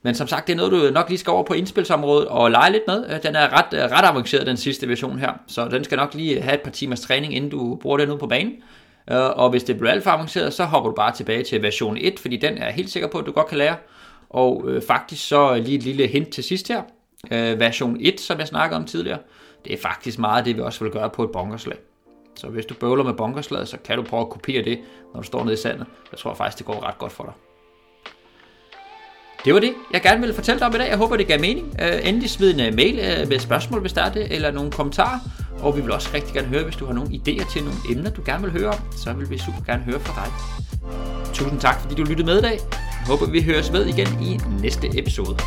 Men 0.04 0.16
som 0.16 0.28
sagt, 0.28 0.48
det 0.48 0.54
er 0.54 0.58
noget, 0.58 0.72
du 0.72 0.94
nok 0.94 1.10
lige 1.10 1.20
skal 1.20 1.32
over 1.32 1.44
på 1.44 1.54
indspilsområdet 1.54 2.28
og 2.28 2.52
lege 2.52 2.72
lidt 2.72 2.84
med. 2.88 3.06
Øh, 3.10 3.24
den 3.24 3.36
er 3.36 3.54
ret, 3.58 3.84
øh, 3.84 3.92
ret 3.92 4.06
avanceret, 4.06 4.48
den 4.48 4.58
sidste 4.58 4.90
version 4.90 5.20
her, 5.20 5.34
så 5.48 5.68
den 5.68 5.84
skal 5.84 5.96
nok 5.96 6.14
lige 6.14 6.42
have 6.42 6.56
et 6.56 6.62
par 6.62 6.72
timers 6.72 7.02
træning, 7.02 7.36
inden 7.36 7.50
du 7.50 7.76
bruger 7.76 7.98
den 7.98 8.12
ud 8.12 8.18
på 8.18 8.28
banen. 8.28 8.54
Øh, 9.12 9.30
og 9.30 9.50
hvis 9.50 9.64
det 9.64 9.78
bliver 9.78 9.92
alt 9.92 10.04
for 10.04 10.12
avanceret, 10.12 10.54
så 10.54 10.64
hopper 10.64 10.90
du 10.90 10.96
bare 10.96 11.14
tilbage 11.16 11.44
til 11.44 11.62
version 11.62 11.98
1, 11.98 12.20
fordi 12.20 12.38
den 12.38 12.58
er 12.58 12.66
jeg 12.66 12.74
helt 12.74 12.90
sikker 12.90 13.10
på, 13.10 13.18
at 13.18 13.26
du 13.26 13.32
godt 13.32 13.48
kan 13.48 13.58
lære. 13.58 13.76
Og 14.30 14.64
øh, 14.68 14.82
faktisk 14.88 15.28
så 15.28 15.56
lige 15.56 15.78
et 15.78 15.84
lille 15.84 16.08
hint 16.08 16.30
til 16.30 16.44
sidst 16.44 16.68
her. 16.68 16.82
Øh, 17.32 17.60
version 17.60 17.98
1, 18.00 18.20
som 18.20 18.40
jeg 18.40 18.48
snakkede 18.48 18.80
om 18.80 18.86
tidligere, 18.86 19.20
det 19.66 19.74
er 19.74 19.78
faktisk 19.78 20.20
meget 20.20 20.46
det, 20.46 20.56
vi 20.56 20.62
også 20.62 20.84
vil 20.84 20.94
gøre 20.94 21.10
på 21.10 21.24
et 21.24 21.32
bunkerslag. 21.32 21.78
Så 22.36 22.48
hvis 22.48 22.66
du 22.66 22.74
bøvler 22.74 23.04
med 23.04 23.14
bunkerslaget, 23.14 23.68
så 23.68 23.78
kan 23.86 23.98
du 23.98 24.04
prøve 24.04 24.22
at 24.22 24.30
kopiere 24.30 24.64
det, 24.64 24.80
når 25.14 25.22
du 25.22 25.28
står 25.28 25.44
nede 25.44 25.54
i 25.54 25.58
sandet. 25.58 25.86
Jeg 26.12 26.20
tror 26.20 26.34
faktisk, 26.34 26.58
det 26.58 26.66
går 26.66 26.84
ret 26.88 26.98
godt 26.98 27.12
for 27.12 27.24
dig. 27.24 27.34
Det 29.46 29.54
var 29.54 29.60
det, 29.60 29.74
jeg 29.94 30.02
gerne 30.02 30.20
ville 30.20 30.36
fortælle 30.36 30.60
dig 30.60 30.68
om 30.68 30.76
i 30.76 30.78
dag. 30.78 30.90
Jeg 30.90 30.98
håber, 30.98 31.18
det 31.18 31.28
gav 31.28 31.40
mening. 31.40 31.76
Øh, 31.82 32.08
endelig 32.08 32.30
smid 32.30 32.54
en 32.54 32.60
øh, 32.60 32.76
mail 32.76 33.00
øh, 33.00 33.28
med 33.28 33.40
spørgsmål, 33.40 33.82
hvis 33.82 33.94
der 33.94 34.02
er 34.02 34.12
det, 34.12 34.36
eller 34.36 34.52
nogle 34.52 34.72
kommentarer. 34.72 35.20
Og 35.60 35.76
vi 35.76 35.82
vil 35.82 35.92
også 35.92 36.10
rigtig 36.14 36.34
gerne 36.34 36.48
høre, 36.48 36.64
hvis 36.64 36.76
du 36.76 36.86
har 36.86 36.94
nogle 36.94 37.10
idéer 37.10 37.54
til 37.54 37.64
nogle 37.64 37.80
emner, 37.90 38.10
du 38.10 38.22
gerne 38.26 38.44
vil 38.44 38.52
høre 38.52 38.70
om, 38.70 38.80
så 38.98 39.14
vil 39.14 39.30
vi 39.30 39.38
super 39.38 39.62
gerne 39.66 39.84
høre 39.84 40.00
fra 40.00 40.26
dig. 40.26 40.32
Tusind 41.34 41.60
tak, 41.60 41.82
fordi 41.82 41.96
du 41.96 42.04
lyttede 42.04 42.26
med 42.26 42.40
i 42.40 42.42
dag. 42.42 42.60
Jeg 42.72 43.08
håber, 43.08 43.32
vi 43.32 43.42
høres 43.42 43.74
ved 43.74 43.86
igen 43.86 44.08
i 44.22 44.40
næste 44.62 45.00
episode. 45.00 45.38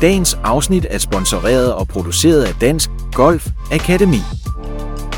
Dagens 0.00 0.38
afsnit 0.44 0.86
er 0.90 0.98
sponsoreret 0.98 1.74
og 1.74 1.88
produceret 1.88 2.42
af 2.42 2.54
Dansk 2.60 2.90
Golf 3.12 3.48
Akademi. 3.72 4.20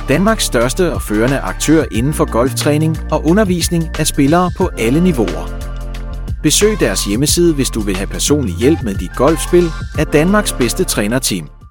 Danmarks 0.09 0.45
største 0.45 0.95
og 0.95 1.03
førende 1.03 1.39
aktør 1.39 1.85
inden 1.93 2.15
for 2.15 2.33
golftræning 2.33 2.99
og 3.11 3.27
undervisning 3.27 3.85
af 3.99 4.07
spillere 4.07 4.51
på 4.57 4.71
alle 4.79 5.01
niveauer. 5.01 5.49
Besøg 6.43 6.81
deres 6.81 7.05
hjemmeside, 7.05 7.55
hvis 7.55 7.71
du 7.71 7.81
vil 7.81 7.97
have 7.97 8.07
personlig 8.07 8.55
hjælp 8.55 8.79
med 8.83 8.95
dit 8.95 9.11
golfspil 9.17 9.65
af 9.99 10.07
Danmarks 10.07 10.53
bedste 10.53 10.85
trænerteam. 10.85 11.62